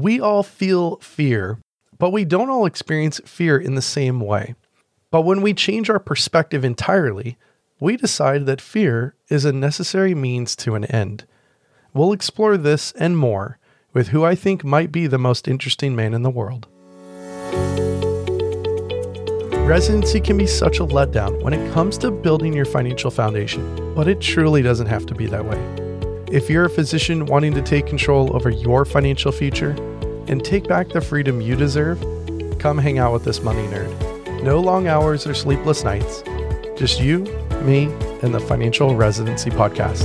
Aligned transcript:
We 0.00 0.20
all 0.20 0.44
feel 0.44 0.98
fear, 0.98 1.58
but 1.98 2.10
we 2.10 2.24
don't 2.24 2.50
all 2.50 2.66
experience 2.66 3.20
fear 3.24 3.58
in 3.58 3.74
the 3.74 3.82
same 3.82 4.20
way. 4.20 4.54
But 5.10 5.22
when 5.22 5.42
we 5.42 5.52
change 5.52 5.90
our 5.90 5.98
perspective 5.98 6.64
entirely, 6.64 7.36
we 7.80 7.96
decide 7.96 8.46
that 8.46 8.60
fear 8.60 9.16
is 9.28 9.44
a 9.44 9.52
necessary 9.52 10.14
means 10.14 10.54
to 10.54 10.76
an 10.76 10.84
end. 10.84 11.24
We'll 11.92 12.12
explore 12.12 12.56
this 12.56 12.92
and 12.92 13.18
more 13.18 13.58
with 13.92 14.08
who 14.08 14.24
I 14.24 14.36
think 14.36 14.62
might 14.62 14.92
be 14.92 15.08
the 15.08 15.18
most 15.18 15.48
interesting 15.48 15.96
man 15.96 16.14
in 16.14 16.22
the 16.22 16.30
world. 16.30 16.68
Residency 19.66 20.20
can 20.20 20.38
be 20.38 20.46
such 20.46 20.78
a 20.78 20.86
letdown 20.86 21.42
when 21.42 21.52
it 21.52 21.72
comes 21.72 21.98
to 21.98 22.12
building 22.12 22.52
your 22.52 22.66
financial 22.66 23.10
foundation, 23.10 23.92
but 23.96 24.06
it 24.06 24.20
truly 24.20 24.62
doesn't 24.62 24.86
have 24.86 25.06
to 25.06 25.14
be 25.16 25.26
that 25.26 25.44
way. 25.44 25.87
If 26.30 26.50
you're 26.50 26.66
a 26.66 26.70
physician 26.70 27.24
wanting 27.24 27.54
to 27.54 27.62
take 27.62 27.86
control 27.86 28.36
over 28.36 28.50
your 28.50 28.84
financial 28.84 29.32
future 29.32 29.70
and 30.28 30.44
take 30.44 30.68
back 30.68 30.90
the 30.90 31.00
freedom 31.00 31.40
you 31.40 31.56
deserve, 31.56 31.98
come 32.58 32.76
hang 32.76 32.98
out 32.98 33.14
with 33.14 33.24
this 33.24 33.42
money 33.42 33.66
nerd. 33.68 34.42
No 34.42 34.60
long 34.60 34.88
hours 34.88 35.26
or 35.26 35.32
sleepless 35.32 35.84
nights, 35.84 36.22
just 36.76 37.00
you, 37.00 37.20
me, 37.62 37.84
and 38.20 38.34
the 38.34 38.40
Financial 38.40 38.94
Residency 38.94 39.48
Podcast. 39.48 40.04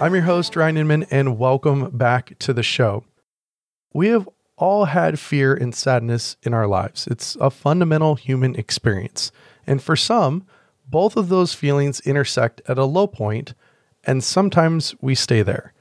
I'm 0.00 0.14
your 0.14 0.22
host, 0.22 0.54
Ryan 0.54 0.76
Inman, 0.76 1.02
and 1.10 1.36
welcome 1.36 1.90
back 1.90 2.38
to 2.38 2.52
the 2.52 2.62
show. 2.62 3.02
We 3.92 4.06
have 4.06 4.28
all 4.56 4.84
had 4.84 5.18
fear 5.18 5.52
and 5.52 5.74
sadness 5.74 6.36
in 6.44 6.54
our 6.54 6.68
lives. 6.68 7.08
It's 7.08 7.36
a 7.40 7.50
fundamental 7.50 8.14
human 8.14 8.54
experience. 8.54 9.32
And 9.66 9.82
for 9.82 9.96
some, 9.96 10.46
both 10.86 11.16
of 11.16 11.28
those 11.28 11.54
feelings 11.54 11.98
intersect 12.00 12.62
at 12.68 12.78
a 12.78 12.84
low 12.84 13.08
point, 13.08 13.54
and 14.06 14.22
sometimes 14.22 14.94
we 15.00 15.14
stay 15.14 15.42
there. 15.42 15.72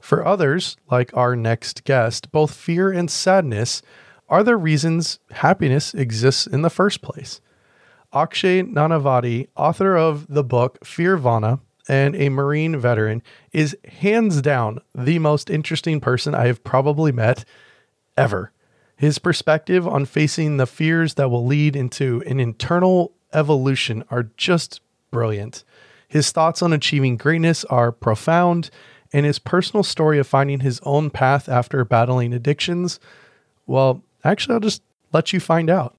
For 0.00 0.26
others, 0.26 0.76
like 0.90 1.16
our 1.16 1.36
next 1.36 1.84
guest, 1.84 2.32
both 2.32 2.54
fear 2.54 2.90
and 2.90 3.10
sadness 3.10 3.82
are 4.28 4.42
the 4.42 4.56
reasons 4.56 5.18
happiness 5.30 5.92
exists 5.94 6.46
in 6.46 6.62
the 6.62 6.70
first 6.70 7.02
place. 7.02 7.40
Akshay 8.12 8.62
Nanavati, 8.62 9.48
author 9.56 9.96
of 9.96 10.26
the 10.28 10.44
book 10.44 10.78
Fearvana 10.84 11.60
and 11.88 12.16
a 12.16 12.28
Marine 12.28 12.78
veteran, 12.78 13.22
is 13.52 13.76
hands 13.84 14.40
down 14.40 14.80
the 14.94 15.18
most 15.18 15.50
interesting 15.50 16.00
person 16.00 16.34
I 16.34 16.46
have 16.46 16.64
probably 16.64 17.12
met 17.12 17.44
ever. 18.16 18.52
His 18.96 19.18
perspective 19.18 19.86
on 19.86 20.04
facing 20.04 20.56
the 20.56 20.66
fears 20.66 21.14
that 21.14 21.30
will 21.30 21.46
lead 21.46 21.76
into 21.76 22.22
an 22.26 22.40
internal 22.40 23.12
evolution 23.32 24.04
are 24.10 24.24
just 24.36 24.80
brilliant. 25.10 25.64
His 26.10 26.32
thoughts 26.32 26.60
on 26.60 26.72
achieving 26.72 27.16
greatness 27.16 27.64
are 27.66 27.92
profound, 27.92 28.68
and 29.12 29.24
his 29.24 29.38
personal 29.38 29.84
story 29.84 30.18
of 30.18 30.26
finding 30.26 30.58
his 30.58 30.80
own 30.82 31.08
path 31.08 31.48
after 31.48 31.84
battling 31.84 32.32
addictions, 32.32 32.98
well, 33.68 34.02
actually, 34.24 34.54
I'll 34.54 34.60
just 34.60 34.82
let 35.12 35.32
you 35.32 35.38
find 35.38 35.70
out. 35.70 35.96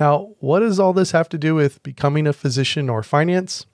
Now, 0.00 0.30
what 0.40 0.60
does 0.60 0.80
all 0.80 0.94
this 0.94 1.10
have 1.10 1.28
to 1.28 1.36
do 1.36 1.54
with 1.54 1.82
becoming 1.82 2.26
a 2.26 2.32
physician 2.32 2.88
or 2.88 3.02
finance? 3.02 3.66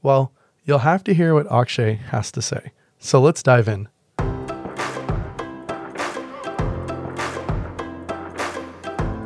Well, 0.00 0.30
you'll 0.64 0.78
have 0.78 1.02
to 1.02 1.12
hear 1.12 1.34
what 1.34 1.50
Akshay 1.50 1.94
has 1.94 2.30
to 2.30 2.40
say. 2.40 2.70
So 3.00 3.20
let's 3.20 3.42
dive 3.42 3.66
in. 3.66 3.88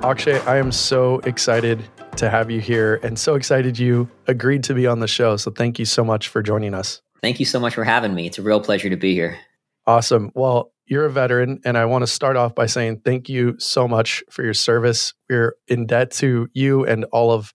Akshay, 0.03 0.41
I 0.47 0.57
am 0.57 0.73
so 0.73 1.19
excited 1.21 1.85
to 2.21 2.29
have 2.29 2.51
you 2.51 2.61
here 2.61 3.01
and 3.03 3.19
so 3.19 3.35
excited 3.35 3.79
you 3.79 4.07
agreed 4.27 4.63
to 4.65 4.75
be 4.75 4.87
on 4.87 5.01
the 5.01 5.09
show. 5.09 5.37
So 5.37 5.51
thank 5.51 5.79
you 5.79 5.87
so 5.87 6.05
much 6.05 6.29
for 6.29 6.43
joining 6.43 6.75
us. 6.75 7.01
Thank 7.23 7.41
you 7.41 7.47
so 7.47 7.59
much 7.59 7.75
for 7.75 7.83
having 7.83 8.15
me. 8.15 8.27
It's 8.27 8.39
a 8.39 8.43
real 8.43 8.61
pleasure 8.61 8.91
to 8.91 8.97
be 8.97 9.15
here. 9.15 9.39
Awesome. 9.87 10.31
Well, 10.35 10.71
you're 10.85 11.07
a 11.07 11.11
veteran, 11.11 11.61
and 11.65 11.79
I 11.79 11.87
want 11.87 12.03
to 12.03 12.07
start 12.07 12.37
off 12.37 12.55
by 12.55 12.67
saying 12.67 13.01
thank 13.07 13.31
you 13.31 13.55
so 13.59 13.89
much 13.89 14.23
for 14.31 14.45
your 14.45 14.53
service. 14.53 15.15
We're 15.31 15.57
in 15.67 15.87
debt 15.87 16.11
to 16.13 16.49
you 16.53 16.85
and 16.85 17.05
all 17.07 17.33
of 17.33 17.55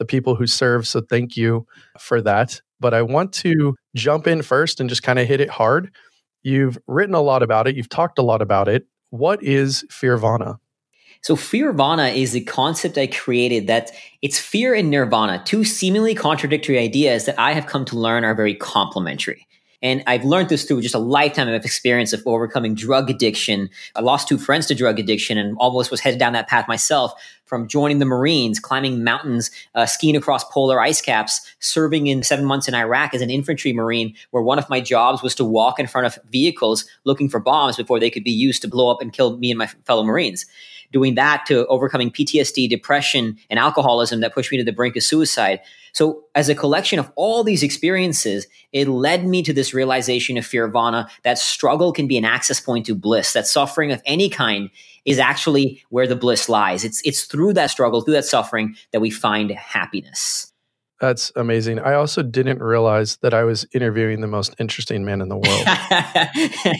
the 0.00 0.04
people 0.04 0.34
who 0.34 0.48
serve. 0.48 0.88
So 0.88 1.00
thank 1.00 1.36
you 1.36 1.66
for 2.00 2.20
that. 2.22 2.60
But 2.80 2.94
I 2.94 3.02
want 3.02 3.32
to 3.34 3.76
jump 3.94 4.26
in 4.26 4.42
first 4.42 4.80
and 4.80 4.88
just 4.88 5.04
kind 5.04 5.20
of 5.20 5.28
hit 5.28 5.40
it 5.40 5.50
hard. 5.50 5.92
You've 6.42 6.78
written 6.88 7.14
a 7.14 7.20
lot 7.20 7.44
about 7.44 7.68
it, 7.68 7.76
you've 7.76 7.88
talked 7.88 8.18
a 8.18 8.22
lot 8.22 8.42
about 8.42 8.66
it. 8.66 8.86
What 9.10 9.40
is 9.42 9.84
Fearvana? 9.88 10.58
So 11.22 11.36
fearvana 11.36 12.14
is 12.16 12.32
the 12.32 12.40
concept 12.40 12.96
I 12.96 13.06
created 13.06 13.66
that 13.66 13.90
it's 14.22 14.38
fear 14.38 14.74
and 14.74 14.90
nirvana, 14.90 15.42
two 15.44 15.64
seemingly 15.64 16.14
contradictory 16.14 16.78
ideas 16.78 17.26
that 17.26 17.38
I 17.38 17.52
have 17.52 17.66
come 17.66 17.84
to 17.86 17.98
learn 17.98 18.24
are 18.24 18.34
very 18.34 18.54
complementary. 18.54 19.46
And 19.82 20.02
I've 20.06 20.24
learned 20.24 20.50
this 20.50 20.64
through 20.64 20.82
just 20.82 20.94
a 20.94 20.98
lifetime 20.98 21.48
of 21.48 21.64
experience 21.64 22.12
of 22.12 22.22
overcoming 22.26 22.74
drug 22.74 23.08
addiction. 23.08 23.70
I 23.96 24.00
lost 24.00 24.28
two 24.28 24.36
friends 24.36 24.66
to 24.66 24.74
drug 24.74 24.98
addiction 24.98 25.38
and 25.38 25.56
almost 25.58 25.90
was 25.90 26.00
headed 26.00 26.20
down 26.20 26.34
that 26.34 26.48
path 26.48 26.68
myself 26.68 27.12
from 27.46 27.66
joining 27.66 27.98
the 27.98 28.04
Marines, 28.04 28.60
climbing 28.60 29.02
mountains, 29.02 29.50
uh, 29.74 29.86
skiing 29.86 30.16
across 30.16 30.44
polar 30.44 30.80
ice 30.80 31.00
caps, 31.00 31.40
serving 31.60 32.08
in 32.08 32.22
seven 32.22 32.44
months 32.44 32.68
in 32.68 32.74
Iraq 32.74 33.14
as 33.14 33.22
an 33.22 33.30
infantry 33.30 33.72
Marine, 33.72 34.14
where 34.30 34.42
one 34.42 34.58
of 34.58 34.68
my 34.68 34.80
jobs 34.80 35.22
was 35.22 35.34
to 35.34 35.44
walk 35.44 35.80
in 35.80 35.86
front 35.86 36.06
of 36.06 36.18
vehicles 36.30 36.84
looking 37.04 37.28
for 37.28 37.40
bombs 37.40 37.76
before 37.76 37.98
they 37.98 38.10
could 38.10 38.24
be 38.24 38.30
used 38.30 38.60
to 38.62 38.68
blow 38.68 38.90
up 38.90 39.00
and 39.00 39.14
kill 39.14 39.38
me 39.38 39.50
and 39.50 39.58
my 39.58 39.66
fellow 39.66 40.04
Marines 40.04 40.44
doing 40.92 41.14
that 41.14 41.46
to 41.46 41.66
overcoming 41.66 42.10
PTSD, 42.10 42.68
depression, 42.68 43.36
and 43.48 43.58
alcoholism 43.58 44.20
that 44.20 44.34
pushed 44.34 44.50
me 44.50 44.58
to 44.58 44.64
the 44.64 44.72
brink 44.72 44.96
of 44.96 45.02
suicide. 45.02 45.60
So, 45.92 46.24
as 46.34 46.48
a 46.48 46.54
collection 46.54 46.98
of 46.98 47.10
all 47.16 47.42
these 47.42 47.62
experiences, 47.62 48.46
it 48.72 48.88
led 48.88 49.26
me 49.26 49.42
to 49.42 49.52
this 49.52 49.74
realization 49.74 50.38
of 50.38 50.44
Fearvana 50.44 51.08
that 51.24 51.38
struggle 51.38 51.92
can 51.92 52.06
be 52.06 52.16
an 52.16 52.24
access 52.24 52.60
point 52.60 52.86
to 52.86 52.94
bliss, 52.94 53.32
that 53.32 53.46
suffering 53.46 53.90
of 53.90 54.02
any 54.04 54.28
kind 54.28 54.70
is 55.04 55.18
actually 55.18 55.82
where 55.88 56.06
the 56.06 56.16
bliss 56.16 56.48
lies. 56.48 56.84
It's, 56.84 57.00
it's 57.04 57.24
through 57.24 57.54
that 57.54 57.70
struggle, 57.70 58.02
through 58.02 58.14
that 58.14 58.24
suffering, 58.24 58.76
that 58.92 59.00
we 59.00 59.10
find 59.10 59.50
happiness. 59.50 60.52
That's 61.00 61.32
amazing. 61.34 61.78
I 61.78 61.94
also 61.94 62.22
didn't 62.22 62.62
realize 62.62 63.16
that 63.22 63.32
I 63.32 63.44
was 63.44 63.66
interviewing 63.72 64.20
the 64.20 64.26
most 64.26 64.54
interesting 64.58 65.04
man 65.04 65.22
in 65.22 65.30
the 65.30 65.36
world. 65.36 65.62
I 65.66 66.72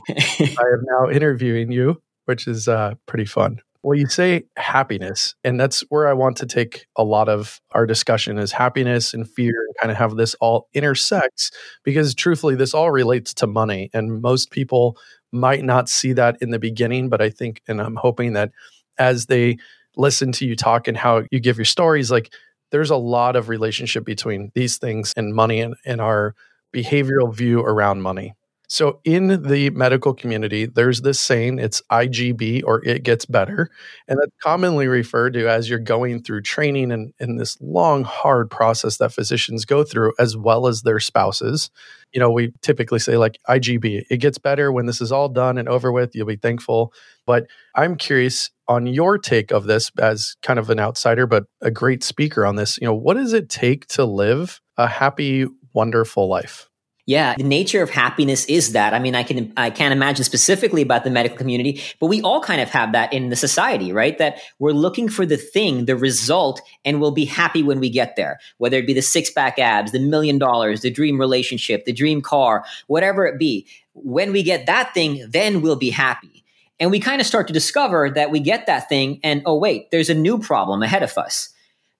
am 0.46 0.84
now 0.84 1.08
interviewing 1.10 1.72
you, 1.72 2.02
which 2.26 2.46
is 2.46 2.68
uh, 2.68 2.94
pretty 3.06 3.24
fun. 3.24 3.62
Well, 3.82 3.98
you 3.98 4.06
say 4.08 4.44
happiness, 4.58 5.34
and 5.42 5.58
that's 5.58 5.80
where 5.88 6.06
I 6.06 6.12
want 6.12 6.36
to 6.38 6.46
take 6.46 6.86
a 6.96 7.04
lot 7.04 7.30
of 7.30 7.60
our 7.72 7.86
discussion 7.86 8.38
is 8.38 8.52
happiness 8.52 9.14
and 9.14 9.28
fear 9.28 9.54
and 9.66 9.74
kind 9.80 9.90
of 9.90 9.96
have 9.96 10.16
this 10.16 10.34
all 10.34 10.68
intersects 10.74 11.50
because 11.82 12.14
truthfully, 12.14 12.56
this 12.56 12.74
all 12.74 12.90
relates 12.90 13.32
to 13.34 13.46
money. 13.46 13.88
And 13.94 14.20
most 14.20 14.50
people 14.50 14.98
might 15.32 15.64
not 15.64 15.88
see 15.88 16.12
that 16.12 16.36
in 16.42 16.50
the 16.50 16.58
beginning, 16.58 17.08
but 17.08 17.22
I 17.22 17.30
think, 17.30 17.62
and 17.68 17.80
I'm 17.80 17.96
hoping 17.96 18.34
that 18.34 18.50
as 18.98 19.26
they 19.26 19.56
listen 19.96 20.30
to 20.32 20.46
you 20.46 20.56
talk 20.56 20.86
and 20.86 20.96
how 20.96 21.22
you 21.30 21.40
give 21.40 21.56
your 21.56 21.64
stories, 21.64 22.10
like 22.10 22.32
there's 22.72 22.90
a 22.90 22.96
lot 22.96 23.34
of 23.34 23.48
relationship 23.48 24.04
between 24.04 24.52
these 24.54 24.76
things 24.76 25.14
and 25.16 25.34
money 25.34 25.60
and, 25.60 25.74
and 25.86 26.02
our 26.02 26.34
behavioral 26.74 27.34
view 27.34 27.60
around 27.60 28.02
money. 28.02 28.34
So 28.72 29.00
in 29.02 29.42
the 29.42 29.70
medical 29.70 30.14
community, 30.14 30.64
there's 30.64 31.00
this 31.00 31.18
saying, 31.18 31.58
it's 31.58 31.82
IGB 31.90 32.62
or 32.64 32.84
it 32.86 33.02
gets 33.02 33.26
better. 33.26 33.68
And 34.06 34.16
that's 34.16 34.30
commonly 34.40 34.86
referred 34.86 35.32
to 35.32 35.48
as 35.48 35.68
you're 35.68 35.80
going 35.80 36.22
through 36.22 36.42
training 36.42 36.92
and 36.92 37.12
in 37.18 37.34
this 37.34 37.60
long, 37.60 38.04
hard 38.04 38.48
process 38.48 38.98
that 38.98 39.12
physicians 39.12 39.64
go 39.64 39.82
through, 39.82 40.12
as 40.20 40.36
well 40.36 40.68
as 40.68 40.82
their 40.82 41.00
spouses. 41.00 41.68
You 42.12 42.20
know, 42.20 42.30
we 42.30 42.52
typically 42.62 43.00
say 43.00 43.16
like 43.16 43.40
IGB, 43.48 44.04
it 44.08 44.18
gets 44.18 44.38
better 44.38 44.70
when 44.70 44.86
this 44.86 45.00
is 45.00 45.10
all 45.10 45.28
done 45.28 45.58
and 45.58 45.68
over 45.68 45.90
with, 45.90 46.14
you'll 46.14 46.28
be 46.28 46.36
thankful. 46.36 46.92
But 47.26 47.48
I'm 47.74 47.96
curious 47.96 48.52
on 48.68 48.86
your 48.86 49.18
take 49.18 49.50
of 49.50 49.64
this 49.64 49.90
as 49.98 50.36
kind 50.42 50.60
of 50.60 50.70
an 50.70 50.78
outsider, 50.78 51.26
but 51.26 51.46
a 51.60 51.72
great 51.72 52.04
speaker 52.04 52.46
on 52.46 52.54
this. 52.54 52.78
You 52.78 52.86
know, 52.86 52.94
what 52.94 53.14
does 53.14 53.32
it 53.32 53.48
take 53.48 53.88
to 53.88 54.04
live 54.04 54.60
a 54.76 54.86
happy, 54.86 55.48
wonderful 55.72 56.28
life? 56.28 56.69
Yeah, 57.10 57.34
the 57.34 57.42
nature 57.42 57.82
of 57.82 57.90
happiness 57.90 58.44
is 58.44 58.70
that. 58.70 58.94
I 58.94 59.00
mean, 59.00 59.16
I 59.16 59.24
can 59.24 59.52
I 59.56 59.70
can't 59.70 59.92
imagine 59.92 60.24
specifically 60.24 60.80
about 60.80 61.02
the 61.02 61.10
medical 61.10 61.36
community, 61.36 61.82
but 61.98 62.06
we 62.06 62.22
all 62.22 62.40
kind 62.40 62.60
of 62.60 62.70
have 62.70 62.92
that 62.92 63.12
in 63.12 63.30
the 63.30 63.34
society, 63.34 63.92
right? 63.92 64.16
That 64.18 64.38
we're 64.60 64.70
looking 64.70 65.08
for 65.08 65.26
the 65.26 65.36
thing, 65.36 65.86
the 65.86 65.96
result, 65.96 66.62
and 66.84 67.00
we'll 67.00 67.10
be 67.10 67.24
happy 67.24 67.64
when 67.64 67.80
we 67.80 67.90
get 67.90 68.14
there. 68.14 68.38
Whether 68.58 68.78
it 68.78 68.86
be 68.86 68.94
the 68.94 69.02
six 69.02 69.28
pack 69.28 69.58
abs, 69.58 69.90
the 69.90 69.98
million 69.98 70.38
dollars, 70.38 70.82
the 70.82 70.90
dream 70.92 71.18
relationship, 71.18 71.84
the 71.84 71.92
dream 71.92 72.22
car, 72.22 72.64
whatever 72.86 73.26
it 73.26 73.40
be. 73.40 73.66
When 73.94 74.30
we 74.30 74.44
get 74.44 74.66
that 74.66 74.94
thing, 74.94 75.26
then 75.28 75.62
we'll 75.62 75.74
be 75.74 75.90
happy. 75.90 76.44
And 76.78 76.92
we 76.92 77.00
kind 77.00 77.20
of 77.20 77.26
start 77.26 77.48
to 77.48 77.52
discover 77.52 78.08
that 78.10 78.30
we 78.30 78.38
get 78.38 78.66
that 78.66 78.88
thing, 78.88 79.18
and 79.24 79.42
oh 79.46 79.58
wait, 79.58 79.90
there's 79.90 80.10
a 80.10 80.14
new 80.14 80.38
problem 80.38 80.80
ahead 80.80 81.02
of 81.02 81.18
us 81.18 81.48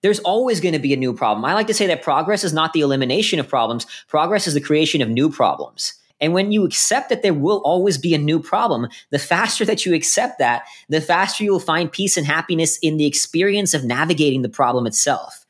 there's 0.01 0.19
always 0.19 0.59
going 0.59 0.73
to 0.73 0.79
be 0.79 0.93
a 0.93 0.97
new 0.97 1.13
problem. 1.13 1.45
I 1.45 1.53
like 1.53 1.67
to 1.67 1.73
say 1.73 1.87
that 1.87 2.01
progress 2.01 2.43
is 2.43 2.53
not 2.53 2.73
the 2.73 2.81
elimination 2.81 3.39
of 3.39 3.47
problems. 3.47 3.85
Progress 4.07 4.47
is 4.47 4.53
the 4.53 4.61
creation 4.61 5.01
of 5.01 5.09
new 5.09 5.29
problems. 5.29 5.93
And 6.19 6.33
when 6.33 6.51
you 6.51 6.63
accept 6.65 7.09
that 7.09 7.23
there 7.23 7.33
will 7.33 7.61
always 7.65 7.97
be 7.97 8.13
a 8.13 8.19
new 8.19 8.39
problem, 8.39 8.87
the 9.09 9.19
faster 9.19 9.65
that 9.65 9.85
you 9.85 9.95
accept 9.95 10.37
that, 10.37 10.63
the 10.87 11.01
faster 11.01 11.43
you 11.43 11.51
will 11.51 11.59
find 11.59 11.91
peace 11.91 12.15
and 12.15 12.27
happiness 12.27 12.77
in 12.77 12.97
the 12.97 13.07
experience 13.07 13.73
of 13.73 13.83
navigating 13.83 14.43
the 14.43 14.49
problem 14.49 14.85
itself. 14.85 15.45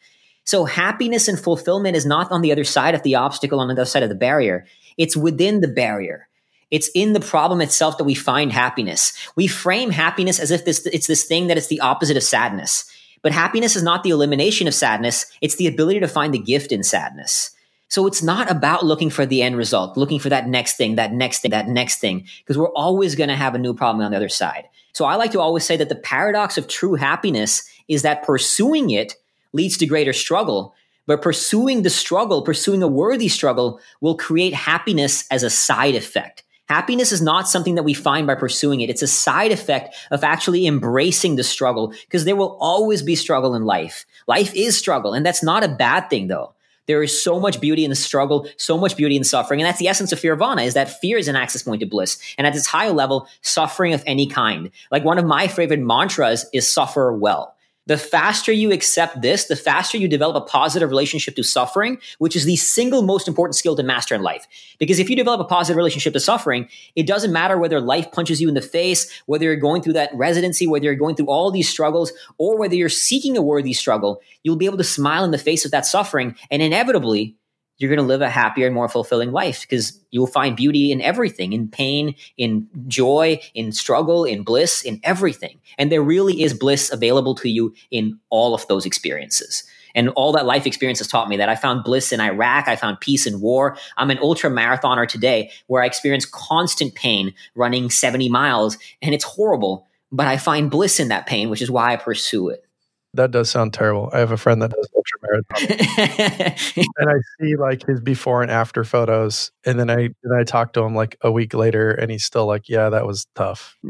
So 0.45 0.63
happiness 0.65 1.27
and 1.27 1.37
fulfillment 1.39 1.97
is 1.97 2.05
not 2.05 2.31
on 2.31 2.41
the 2.41 2.51
other 2.51 2.63
side 2.63 2.95
of 2.95 3.03
the 3.03 3.15
obstacle, 3.15 3.59
on 3.59 3.67
the 3.67 3.73
other 3.73 3.85
side 3.85 4.03
of 4.03 4.09
the 4.09 4.15
barrier. 4.15 4.65
It's 4.97 5.15
within 5.15 5.59
the 5.59 5.67
barrier. 5.67 6.27
It's 6.71 6.89
in 6.95 7.11
the 7.11 7.19
problem 7.19 7.59
itself 7.59 7.97
that 7.97 8.05
we 8.05 8.15
find 8.15 8.51
happiness. 8.51 9.11
We 9.35 9.47
frame 9.47 9.91
happiness 9.91 10.39
as 10.39 10.51
if 10.51 10.63
this, 10.63 10.85
it's 10.85 11.07
this 11.07 11.25
thing 11.25 11.47
that 11.47 11.57
is 11.57 11.67
the 11.67 11.81
opposite 11.81 12.15
of 12.15 12.23
sadness. 12.23 12.89
But 13.21 13.31
happiness 13.31 13.75
is 13.75 13.83
not 13.83 14.03
the 14.03 14.09
elimination 14.09 14.67
of 14.67 14.73
sadness. 14.73 15.25
It's 15.41 15.55
the 15.55 15.67
ability 15.67 15.99
to 15.99 16.07
find 16.07 16.33
the 16.33 16.39
gift 16.39 16.71
in 16.71 16.83
sadness. 16.83 17.51
So 17.87 18.07
it's 18.07 18.23
not 18.23 18.49
about 18.49 18.85
looking 18.85 19.09
for 19.09 19.25
the 19.25 19.41
end 19.41 19.57
result, 19.57 19.97
looking 19.97 20.19
for 20.19 20.29
that 20.29 20.47
next 20.47 20.77
thing, 20.77 20.95
that 20.95 21.11
next 21.11 21.39
thing, 21.39 21.51
that 21.51 21.67
next 21.67 21.99
thing, 21.99 22.25
because 22.39 22.57
we're 22.57 22.71
always 22.71 23.15
going 23.15 23.27
to 23.27 23.35
have 23.35 23.53
a 23.53 23.59
new 23.59 23.73
problem 23.73 24.05
on 24.05 24.11
the 24.11 24.17
other 24.17 24.29
side. 24.29 24.69
So 24.93 25.05
I 25.05 25.15
like 25.15 25.31
to 25.31 25.41
always 25.41 25.65
say 25.65 25.75
that 25.77 25.89
the 25.89 25.95
paradox 25.95 26.57
of 26.57 26.67
true 26.67 26.95
happiness 26.95 27.69
is 27.87 28.03
that 28.03 28.23
pursuing 28.23 28.91
it 28.91 29.15
leads 29.51 29.77
to 29.77 29.85
greater 29.85 30.13
struggle, 30.13 30.73
but 31.05 31.21
pursuing 31.21 31.81
the 31.81 31.89
struggle, 31.89 32.41
pursuing 32.43 32.81
a 32.81 32.87
worthy 32.87 33.27
struggle 33.27 33.81
will 33.99 34.15
create 34.15 34.53
happiness 34.53 35.25
as 35.29 35.43
a 35.43 35.49
side 35.49 35.95
effect. 35.95 36.43
Happiness 36.71 37.11
is 37.11 37.21
not 37.21 37.49
something 37.49 37.75
that 37.75 37.83
we 37.83 37.93
find 37.93 38.25
by 38.25 38.33
pursuing 38.33 38.79
it. 38.79 38.89
It's 38.89 39.01
a 39.01 39.07
side 39.07 39.51
effect 39.51 39.93
of 40.09 40.23
actually 40.23 40.65
embracing 40.65 41.35
the 41.35 41.43
struggle 41.43 41.93
because 42.05 42.23
there 42.23 42.37
will 42.37 42.57
always 42.61 43.01
be 43.01 43.17
struggle 43.17 43.55
in 43.55 43.65
life. 43.65 44.05
Life 44.25 44.55
is 44.55 44.77
struggle, 44.77 45.13
and 45.13 45.25
that's 45.25 45.43
not 45.43 45.65
a 45.65 45.67
bad 45.67 46.09
thing 46.09 46.27
though. 46.27 46.53
There 46.87 47.03
is 47.03 47.21
so 47.21 47.41
much 47.41 47.59
beauty 47.59 47.83
in 47.83 47.89
the 47.89 47.95
struggle, 47.97 48.47
so 48.55 48.77
much 48.77 48.95
beauty 48.95 49.17
in 49.17 49.25
suffering. 49.25 49.59
And 49.59 49.67
that's 49.67 49.79
the 49.79 49.89
essence 49.89 50.13
of 50.13 50.21
Fearvana 50.21 50.65
is 50.65 50.73
that 50.75 51.01
fear 51.01 51.17
is 51.17 51.27
an 51.27 51.35
access 51.35 51.61
point 51.61 51.81
to 51.81 51.85
bliss. 51.85 52.17
And 52.37 52.47
at 52.47 52.55
its 52.55 52.67
higher 52.67 52.93
level, 52.93 53.27
suffering 53.41 53.93
of 53.93 54.01
any 54.07 54.25
kind. 54.25 54.71
Like 54.91 55.03
one 55.03 55.17
of 55.17 55.25
my 55.25 55.49
favorite 55.49 55.81
mantras 55.81 56.45
is 56.53 56.71
suffer 56.71 57.11
well. 57.11 57.53
The 57.87 57.97
faster 57.97 58.51
you 58.51 58.71
accept 58.71 59.21
this, 59.21 59.45
the 59.45 59.55
faster 59.55 59.97
you 59.97 60.07
develop 60.07 60.35
a 60.35 60.45
positive 60.45 60.89
relationship 60.89 61.35
to 61.35 61.43
suffering, 61.43 61.97
which 62.19 62.35
is 62.35 62.45
the 62.45 62.55
single 62.55 63.01
most 63.01 63.27
important 63.27 63.55
skill 63.55 63.75
to 63.75 63.81
master 63.81 64.13
in 64.13 64.21
life. 64.21 64.47
Because 64.77 64.99
if 64.99 65.09
you 65.09 65.15
develop 65.15 65.41
a 65.41 65.45
positive 65.45 65.77
relationship 65.77 66.13
to 66.13 66.19
suffering, 66.19 66.69
it 66.95 67.07
doesn't 67.07 67.33
matter 67.33 67.57
whether 67.57 67.81
life 67.81 68.11
punches 68.11 68.39
you 68.39 68.47
in 68.47 68.53
the 68.53 68.61
face, 68.61 69.11
whether 69.25 69.45
you're 69.45 69.55
going 69.55 69.81
through 69.81 69.93
that 69.93 70.11
residency, 70.13 70.67
whether 70.67 70.85
you're 70.85 70.95
going 70.95 71.15
through 71.15 71.25
all 71.25 71.49
these 71.49 71.69
struggles, 71.69 72.13
or 72.37 72.57
whether 72.57 72.75
you're 72.75 72.87
seeking 72.87 73.35
a 73.35 73.41
worthy 73.41 73.73
struggle, 73.73 74.21
you'll 74.43 74.55
be 74.55 74.67
able 74.67 74.77
to 74.77 74.83
smile 74.83 75.23
in 75.23 75.31
the 75.31 75.37
face 75.39 75.65
of 75.65 75.71
that 75.71 75.85
suffering. 75.85 76.35
And 76.51 76.61
inevitably, 76.61 77.35
you're 77.81 77.89
going 77.89 77.97
to 77.97 78.03
live 78.03 78.21
a 78.21 78.29
happier 78.29 78.67
and 78.67 78.75
more 78.75 78.87
fulfilling 78.87 79.31
life 79.31 79.61
because 79.61 79.99
you'll 80.11 80.27
find 80.27 80.55
beauty 80.55 80.91
in 80.91 81.01
everything, 81.01 81.51
in 81.53 81.67
pain, 81.67 82.15
in 82.37 82.67
joy, 82.87 83.41
in 83.55 83.71
struggle, 83.71 84.23
in 84.23 84.43
bliss, 84.43 84.83
in 84.83 84.99
everything. 85.03 85.59
And 85.77 85.91
there 85.91 86.01
really 86.01 86.43
is 86.43 86.53
bliss 86.53 86.91
available 86.91 87.33
to 87.35 87.49
you 87.49 87.73
in 87.89 88.19
all 88.29 88.53
of 88.53 88.67
those 88.67 88.85
experiences. 88.85 89.63
And 89.95 90.09
all 90.09 90.31
that 90.33 90.45
life 90.45 90.65
experience 90.65 90.99
has 90.99 91.07
taught 91.07 91.27
me 91.27 91.37
that 91.37 91.49
I 91.49 91.55
found 91.55 91.83
bliss 91.83 92.11
in 92.11 92.21
Iraq. 92.21 92.67
I 92.67 92.75
found 92.75 92.99
peace 92.99 93.25
in 93.25 93.41
war. 93.41 93.77
I'm 93.97 94.11
an 94.11 94.19
ultra 94.19 94.49
marathoner 94.49 95.07
today 95.07 95.51
where 95.67 95.83
I 95.83 95.85
experience 95.85 96.25
constant 96.25 96.95
pain 96.95 97.33
running 97.55 97.89
70 97.89 98.29
miles 98.29 98.77
and 99.01 99.13
it's 99.13 99.23
horrible, 99.23 99.87
but 100.11 100.27
I 100.27 100.37
find 100.37 100.71
bliss 100.71 100.99
in 100.99 101.09
that 101.09 101.25
pain, 101.25 101.49
which 101.49 101.61
is 101.61 101.71
why 101.71 101.93
I 101.93 101.97
pursue 101.97 102.49
it. 102.49 102.65
That 103.13 103.31
does 103.31 103.49
sound 103.49 103.73
terrible. 103.73 104.09
I 104.13 104.19
have 104.19 104.31
a 104.31 104.37
friend 104.37 104.61
that 104.61 104.71
does 104.71 104.89
ultra 104.95 105.19
marathon, 105.21 106.85
and 106.97 107.09
I 107.09 107.15
see 107.39 107.57
like 107.57 107.85
his 107.85 107.99
before 107.99 108.41
and 108.41 108.49
after 108.49 108.85
photos, 108.85 109.51
and 109.65 109.77
then 109.77 109.89
I 109.89 110.09
then 110.23 110.33
I 110.39 110.43
talk 110.43 110.71
to 110.73 110.81
him 110.81 110.95
like 110.95 111.17
a 111.21 111.29
week 111.29 111.53
later, 111.53 111.91
and 111.91 112.09
he's 112.09 112.23
still 112.23 112.45
like, 112.45 112.69
"Yeah, 112.69 112.89
that 112.89 113.05
was 113.05 113.27
tough." 113.35 113.77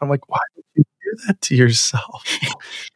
I'm 0.00 0.08
like, 0.08 0.28
"Why 0.30 0.38
did 0.56 0.64
you 0.76 0.84
do 0.84 1.22
that 1.26 1.40
to 1.42 1.54
yourself?" 1.54 2.24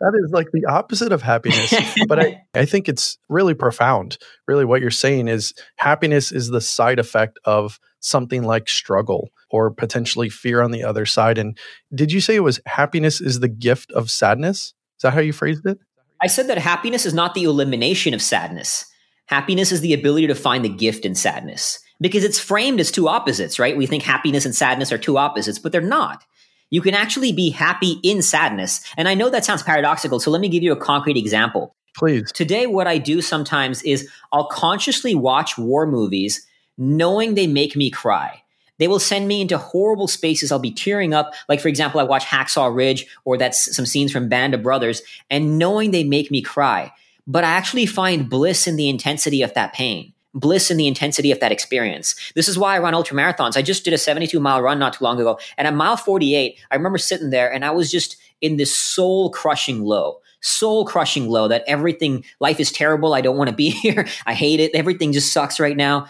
that 0.00 0.18
is 0.24 0.30
like 0.32 0.48
the 0.52 0.64
opposite 0.64 1.12
of 1.12 1.20
happiness. 1.20 1.74
but 2.08 2.18
I 2.18 2.42
I 2.54 2.64
think 2.64 2.88
it's 2.88 3.18
really 3.28 3.54
profound. 3.54 4.16
Really, 4.48 4.64
what 4.64 4.80
you're 4.80 4.90
saying 4.90 5.28
is 5.28 5.52
happiness 5.76 6.32
is 6.32 6.48
the 6.48 6.62
side 6.62 6.98
effect 6.98 7.38
of 7.44 7.78
something 8.00 8.42
like 8.44 8.70
struggle 8.70 9.30
or 9.50 9.70
potentially 9.70 10.30
fear 10.30 10.62
on 10.62 10.70
the 10.70 10.82
other 10.84 11.04
side. 11.04 11.36
And 11.36 11.58
did 11.94 12.10
you 12.10 12.22
say 12.22 12.36
it 12.36 12.40
was 12.40 12.58
happiness 12.64 13.20
is 13.20 13.40
the 13.40 13.48
gift 13.48 13.92
of 13.92 14.10
sadness? 14.10 14.72
Is 14.98 15.02
that 15.02 15.14
how 15.14 15.20
you 15.20 15.32
phrased 15.32 15.66
it? 15.66 15.78
I 16.22 16.26
said 16.26 16.48
that 16.48 16.58
happiness 16.58 17.04
is 17.04 17.14
not 17.14 17.34
the 17.34 17.44
elimination 17.44 18.14
of 18.14 18.22
sadness. 18.22 18.86
Happiness 19.26 19.72
is 19.72 19.80
the 19.80 19.92
ability 19.92 20.28
to 20.28 20.34
find 20.34 20.64
the 20.64 20.68
gift 20.68 21.04
in 21.04 21.14
sadness 21.14 21.80
because 22.00 22.24
it's 22.24 22.38
framed 22.38 22.80
as 22.80 22.90
two 22.90 23.08
opposites, 23.08 23.58
right? 23.58 23.76
We 23.76 23.86
think 23.86 24.02
happiness 24.02 24.44
and 24.44 24.54
sadness 24.54 24.92
are 24.92 24.98
two 24.98 25.18
opposites, 25.18 25.58
but 25.58 25.72
they're 25.72 25.80
not. 25.80 26.24
You 26.70 26.80
can 26.80 26.94
actually 26.94 27.32
be 27.32 27.50
happy 27.50 27.98
in 28.02 28.22
sadness. 28.22 28.80
And 28.96 29.08
I 29.08 29.14
know 29.14 29.30
that 29.30 29.44
sounds 29.44 29.62
paradoxical, 29.62 30.20
so 30.20 30.30
let 30.30 30.40
me 30.40 30.48
give 30.48 30.62
you 30.62 30.72
a 30.72 30.76
concrete 30.76 31.16
example. 31.16 31.74
Please. 31.94 32.30
Today, 32.32 32.66
what 32.66 32.86
I 32.86 32.98
do 32.98 33.22
sometimes 33.22 33.82
is 33.82 34.08
I'll 34.32 34.48
consciously 34.48 35.14
watch 35.14 35.56
war 35.56 35.86
movies 35.86 36.46
knowing 36.76 37.34
they 37.34 37.46
make 37.46 37.76
me 37.76 37.90
cry. 37.90 38.42
They 38.78 38.88
will 38.88 38.98
send 38.98 39.28
me 39.28 39.40
into 39.40 39.58
horrible 39.58 40.08
spaces. 40.08 40.52
I'll 40.52 40.58
be 40.58 40.72
tearing 40.72 41.14
up. 41.14 41.32
Like, 41.48 41.60
for 41.60 41.68
example, 41.68 42.00
I 42.00 42.04
watch 42.04 42.24
Hacksaw 42.24 42.74
Ridge 42.74 43.06
or 43.24 43.38
that's 43.38 43.74
some 43.74 43.86
scenes 43.86 44.12
from 44.12 44.28
Band 44.28 44.54
of 44.54 44.62
Brothers 44.62 45.02
and 45.30 45.58
knowing 45.58 45.90
they 45.90 46.04
make 46.04 46.30
me 46.30 46.42
cry. 46.42 46.92
But 47.26 47.44
I 47.44 47.50
actually 47.50 47.86
find 47.86 48.30
bliss 48.30 48.66
in 48.66 48.76
the 48.76 48.88
intensity 48.88 49.42
of 49.42 49.54
that 49.54 49.72
pain 49.72 50.12
bliss 50.36 50.70
in 50.70 50.76
the 50.76 50.86
intensity 50.86 51.32
of 51.32 51.40
that 51.40 51.50
experience. 51.50 52.14
This 52.34 52.48
is 52.48 52.58
why 52.58 52.76
I 52.76 52.78
run 52.78 52.94
ultra 52.94 53.16
marathons. 53.16 53.56
I 53.56 53.62
just 53.62 53.84
did 53.84 53.94
a 53.94 53.98
72 53.98 54.38
mile 54.38 54.60
run 54.60 54.78
not 54.78 54.92
too 54.92 55.04
long 55.04 55.18
ago. 55.18 55.38
And 55.56 55.66
at 55.66 55.74
mile 55.74 55.96
48, 55.96 56.58
I 56.70 56.76
remember 56.76 56.98
sitting 56.98 57.30
there 57.30 57.50
and 57.50 57.64
I 57.64 57.70
was 57.70 57.90
just 57.90 58.16
in 58.40 58.56
this 58.56 58.74
soul 58.76 59.30
crushing 59.30 59.82
low, 59.82 60.20
soul 60.40 60.84
crushing 60.84 61.28
low 61.28 61.48
that 61.48 61.64
everything, 61.66 62.24
life 62.38 62.60
is 62.60 62.70
terrible. 62.70 63.14
I 63.14 63.22
don't 63.22 63.38
want 63.38 63.48
to 63.48 63.56
be 63.56 63.70
here. 63.82 64.06
I 64.26 64.34
hate 64.34 64.60
it. 64.60 64.74
Everything 64.74 65.12
just 65.12 65.32
sucks 65.32 65.58
right 65.58 65.76
now. 65.76 66.06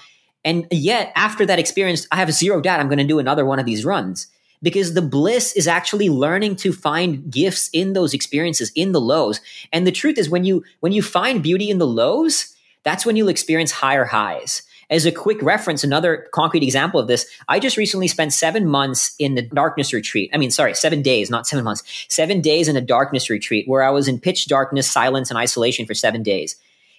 And 0.47 0.69
yet, 0.71 1.13
after 1.17 1.45
that 1.45 1.59
experience, 1.59 2.07
I 2.13 2.17
have 2.17 2.33
zero 2.33 2.61
doubt 2.61 2.79
I'm 2.79 2.87
going 2.87 2.99
to 2.99 3.05
do 3.05 3.19
another 3.19 3.45
one 3.45 3.59
of 3.59 3.67
these 3.67 3.85
runs. 3.85 4.29
Because 4.63 4.95
the 4.95 5.03
bliss 5.03 5.53
is 5.53 5.67
actually 5.67 6.09
learning 6.09 6.57
to 6.57 6.73
find 6.73 7.31
gifts 7.31 7.69
in 7.75 7.93
those 7.93 8.15
experiences 8.15 8.73
in 8.75 8.93
the 8.93 9.01
lows. 9.01 9.41
And 9.71 9.87
the 9.87 9.93
truth 9.93 10.17
is 10.17 10.31
when 10.31 10.45
you 10.45 10.65
when 10.81 10.93
you 10.93 11.03
find 11.03 11.43
beauty 11.43 11.69
in 11.69 11.79
the 11.79 11.87
lows 11.87 12.55
that's 12.83 13.05
when 13.05 13.17
you'll 13.17 13.29
experience 13.29 13.73
higher 13.73 14.05
highs. 14.05 14.63
As 14.89 15.05
a 15.05 15.13
quick 15.13 15.43
reference 15.43 15.85
another 15.85 16.29
concrete 16.33 16.63
example 16.63 16.99
of 16.99 17.07
this 17.07 17.27
i 17.49 17.59
just 17.59 17.77
recently 17.77 18.09
spent 18.09 18.33
seven 18.33 18.67
months 18.67 19.15
in 19.19 19.35
the 19.35 19.43
darkness 19.43 19.93
retreat. 19.93 20.31
I 20.33 20.39
mean 20.39 20.51
sorry 20.51 20.75
seven 20.75 21.03
days 21.03 21.29
not 21.29 21.47
seven 21.47 21.65
months. 21.65 21.83
Seven 22.09 22.41
days 22.41 22.67
in 22.67 22.77
a 22.77 22.81
darkness 22.81 23.29
retreat 23.29 23.69
where 23.69 23.83
i 23.83 23.91
was 23.91 24.09
in 24.09 24.19
pitch 24.19 24.47
darkness 24.47 24.91
silence 24.91 25.29
and 25.31 25.39
isolation 25.39 25.85
for 25.85 25.95
seven 25.95 26.23
days. 26.23 26.57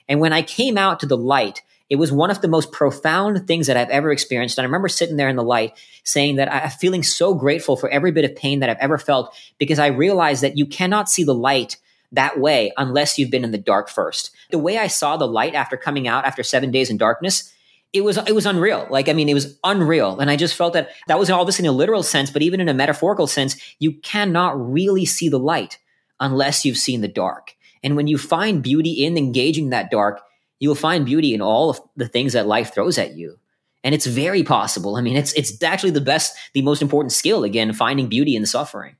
And 0.07 0.19
when 0.19 0.31
i 0.31 0.43
came 0.43 0.77
out 0.77 0.99
to 0.99 1.07
the 1.07 1.17
light 1.17 1.63
it 1.89 1.95
was 1.95 2.11
one 2.11 2.29
of 2.29 2.41
the 2.41 2.47
most 2.47 2.71
profound 2.71 3.47
things 3.47 3.67
that 3.67 3.77
I've 3.77 3.89
ever 3.89 4.11
experienced. 4.11 4.57
And 4.57 4.63
I 4.63 4.67
remember 4.67 4.89
sitting 4.89 5.15
there 5.15 5.29
in 5.29 5.35
the 5.35 5.43
light 5.43 5.77
saying 6.03 6.35
that 6.35 6.51
I'm 6.51 6.69
feeling 6.69 7.03
so 7.03 7.33
grateful 7.33 7.77
for 7.77 7.89
every 7.89 8.11
bit 8.11 8.25
of 8.25 8.35
pain 8.35 8.59
that 8.59 8.69
I've 8.69 8.77
ever 8.79 8.97
felt 8.97 9.35
because 9.57 9.79
I 9.79 9.87
realized 9.87 10.43
that 10.43 10.57
you 10.57 10.65
cannot 10.65 11.09
see 11.09 11.23
the 11.23 11.33
light 11.33 11.77
that 12.11 12.39
way 12.39 12.71
unless 12.77 13.17
you've 13.17 13.31
been 13.31 13.43
in 13.43 13.51
the 13.51 13.57
dark 13.57 13.89
first. 13.89 14.31
The 14.51 14.59
way 14.59 14.77
I 14.77 14.87
saw 14.87 15.17
the 15.17 15.27
light 15.27 15.55
after 15.55 15.77
coming 15.77 16.07
out 16.07 16.25
after 16.25 16.43
seven 16.43 16.71
days 16.71 16.89
in 16.89 16.97
darkness, 16.97 17.53
it 17.93 18.01
was 18.01 18.17
it 18.17 18.35
was 18.35 18.45
unreal. 18.45 18.87
Like 18.89 19.09
I 19.09 19.13
mean, 19.13 19.29
it 19.29 19.33
was 19.33 19.57
unreal, 19.63 20.19
and 20.19 20.29
I 20.29 20.35
just 20.35 20.55
felt 20.55 20.73
that 20.73 20.89
that 21.07 21.19
was 21.19 21.29
all 21.29 21.45
this 21.45 21.59
in 21.59 21.65
a 21.65 21.71
literal 21.71 22.03
sense, 22.03 22.29
but 22.29 22.41
even 22.41 22.59
in 22.59 22.69
a 22.69 22.73
metaphorical 22.73 23.27
sense, 23.27 23.55
you 23.79 23.93
cannot 23.93 24.71
really 24.71 25.05
see 25.05 25.29
the 25.29 25.39
light 25.39 25.79
unless 26.19 26.65
you've 26.65 26.77
seen 26.77 27.01
the 27.01 27.07
dark. 27.07 27.55
And 27.83 27.95
when 27.95 28.07
you 28.07 28.17
find 28.17 28.63
beauty 28.63 29.05
in 29.05 29.17
engaging 29.17 29.69
that 29.69 29.91
dark, 29.91 30.21
you 30.59 30.69
will 30.69 30.75
find 30.75 31.05
beauty 31.05 31.33
in 31.33 31.41
all 31.41 31.69
of 31.69 31.81
the 31.95 32.07
things 32.07 32.33
that 32.33 32.47
life 32.47 32.73
throws 32.73 32.97
at 32.97 33.15
you. 33.15 33.37
And 33.83 33.93
it's 33.93 34.05
very 34.05 34.43
possible. 34.43 34.95
I 34.95 35.01
mean, 35.01 35.15
it's 35.15 35.33
it's 35.33 35.61
actually 35.63 35.91
the 35.91 36.01
best, 36.01 36.35
the 36.53 36.61
most 36.61 36.81
important 36.81 37.13
skill 37.13 37.43
again, 37.43 37.71
finding 37.73 38.07
beauty 38.07 38.35
in 38.35 38.41
the 38.41 38.47
suffering. 38.47 38.95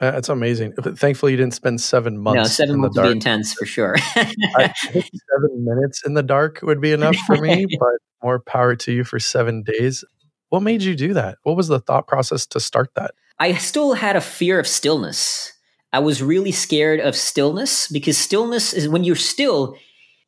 Uh, 0.00 0.12
that's 0.12 0.28
amazing. 0.28 0.72
Thankfully, 0.74 1.32
you 1.32 1.38
didn't 1.38 1.54
spend 1.54 1.80
seven 1.80 2.18
months. 2.18 2.36
No, 2.36 2.44
seven 2.44 2.80
months 2.80 2.96
would 2.96 3.02
be 3.02 3.10
intense 3.10 3.52
for 3.54 3.66
sure. 3.66 3.96
seven 4.14 5.64
minutes 5.64 6.04
in 6.04 6.14
the 6.14 6.22
dark 6.22 6.60
would 6.62 6.80
be 6.80 6.92
enough 6.92 7.16
for 7.26 7.36
me, 7.36 7.66
but 7.80 7.94
more 8.22 8.38
power 8.38 8.76
to 8.76 8.92
you 8.92 9.02
for 9.02 9.18
seven 9.18 9.62
days. 9.62 10.04
What 10.50 10.62
made 10.62 10.82
you 10.82 10.94
do 10.94 11.14
that? 11.14 11.38
What 11.42 11.56
was 11.56 11.66
the 11.66 11.80
thought 11.80 12.06
process 12.06 12.46
to 12.48 12.60
start 12.60 12.90
that? 12.94 13.12
I 13.40 13.54
still 13.54 13.94
had 13.94 14.14
a 14.14 14.20
fear 14.20 14.60
of 14.60 14.68
stillness. 14.68 15.52
I 15.92 15.98
was 15.98 16.22
really 16.22 16.52
scared 16.52 17.00
of 17.00 17.16
stillness 17.16 17.88
because 17.88 18.16
stillness 18.16 18.72
is 18.72 18.88
when 18.88 19.04
you're 19.04 19.16
still, 19.16 19.76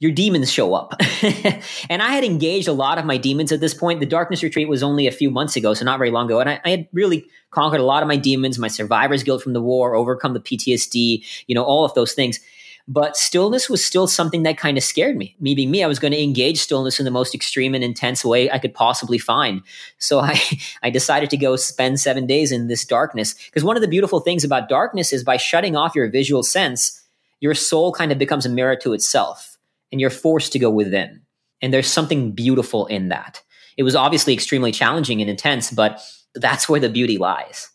your 0.00 0.10
demons 0.10 0.50
show 0.50 0.74
up. 0.74 0.94
and 1.90 2.02
I 2.02 2.08
had 2.08 2.24
engaged 2.24 2.66
a 2.66 2.72
lot 2.72 2.98
of 2.98 3.04
my 3.04 3.18
demons 3.18 3.52
at 3.52 3.60
this 3.60 3.74
point. 3.74 4.00
The 4.00 4.06
darkness 4.06 4.42
retreat 4.42 4.66
was 4.66 4.82
only 4.82 5.06
a 5.06 5.12
few 5.12 5.30
months 5.30 5.56
ago, 5.56 5.74
so 5.74 5.84
not 5.84 5.98
very 5.98 6.10
long 6.10 6.26
ago. 6.26 6.40
And 6.40 6.48
I, 6.48 6.60
I, 6.64 6.70
had 6.70 6.88
really 6.92 7.26
conquered 7.50 7.80
a 7.80 7.84
lot 7.84 8.02
of 8.02 8.08
my 8.08 8.16
demons, 8.16 8.58
my 8.58 8.68
survivor's 8.68 9.22
guilt 9.22 9.42
from 9.42 9.52
the 9.52 9.60
war, 9.60 9.94
overcome 9.94 10.32
the 10.32 10.40
PTSD, 10.40 11.22
you 11.46 11.54
know, 11.54 11.62
all 11.62 11.84
of 11.84 11.92
those 11.92 12.14
things. 12.14 12.40
But 12.88 13.14
stillness 13.14 13.68
was 13.68 13.84
still 13.84 14.06
something 14.06 14.42
that 14.44 14.56
kind 14.56 14.78
of 14.78 14.82
scared 14.82 15.18
me. 15.18 15.36
Me 15.38 15.54
being 15.54 15.70
me, 15.70 15.84
I 15.84 15.86
was 15.86 15.98
going 15.98 16.12
to 16.12 16.22
engage 16.22 16.58
stillness 16.58 16.98
in 16.98 17.04
the 17.04 17.10
most 17.10 17.34
extreme 17.34 17.74
and 17.74 17.84
intense 17.84 18.24
way 18.24 18.50
I 18.50 18.58
could 18.58 18.72
possibly 18.72 19.18
find. 19.18 19.60
So 19.98 20.18
I, 20.20 20.40
I 20.82 20.88
decided 20.88 21.28
to 21.30 21.36
go 21.36 21.56
spend 21.56 22.00
seven 22.00 22.26
days 22.26 22.52
in 22.52 22.68
this 22.68 22.86
darkness. 22.86 23.34
Because 23.34 23.64
one 23.64 23.76
of 23.76 23.82
the 23.82 23.88
beautiful 23.88 24.20
things 24.20 24.44
about 24.44 24.70
darkness 24.70 25.12
is 25.12 25.22
by 25.22 25.36
shutting 25.36 25.76
off 25.76 25.94
your 25.94 26.08
visual 26.08 26.42
sense, 26.42 27.02
your 27.38 27.54
soul 27.54 27.92
kind 27.92 28.10
of 28.10 28.18
becomes 28.18 28.46
a 28.46 28.48
mirror 28.48 28.76
to 28.76 28.94
itself 28.94 29.49
and 29.92 30.00
you're 30.00 30.10
forced 30.10 30.52
to 30.52 30.58
go 30.58 30.70
within. 30.70 31.22
And 31.62 31.72
there's 31.72 31.88
something 31.88 32.32
beautiful 32.32 32.86
in 32.86 33.08
that. 33.08 33.42
It 33.76 33.82
was 33.82 33.94
obviously 33.94 34.34
extremely 34.34 34.72
challenging 34.72 35.20
and 35.20 35.30
intense, 35.30 35.70
but 35.70 36.00
that's 36.34 36.68
where 36.68 36.80
the 36.80 36.88
beauty 36.88 37.18
lies. 37.18 37.70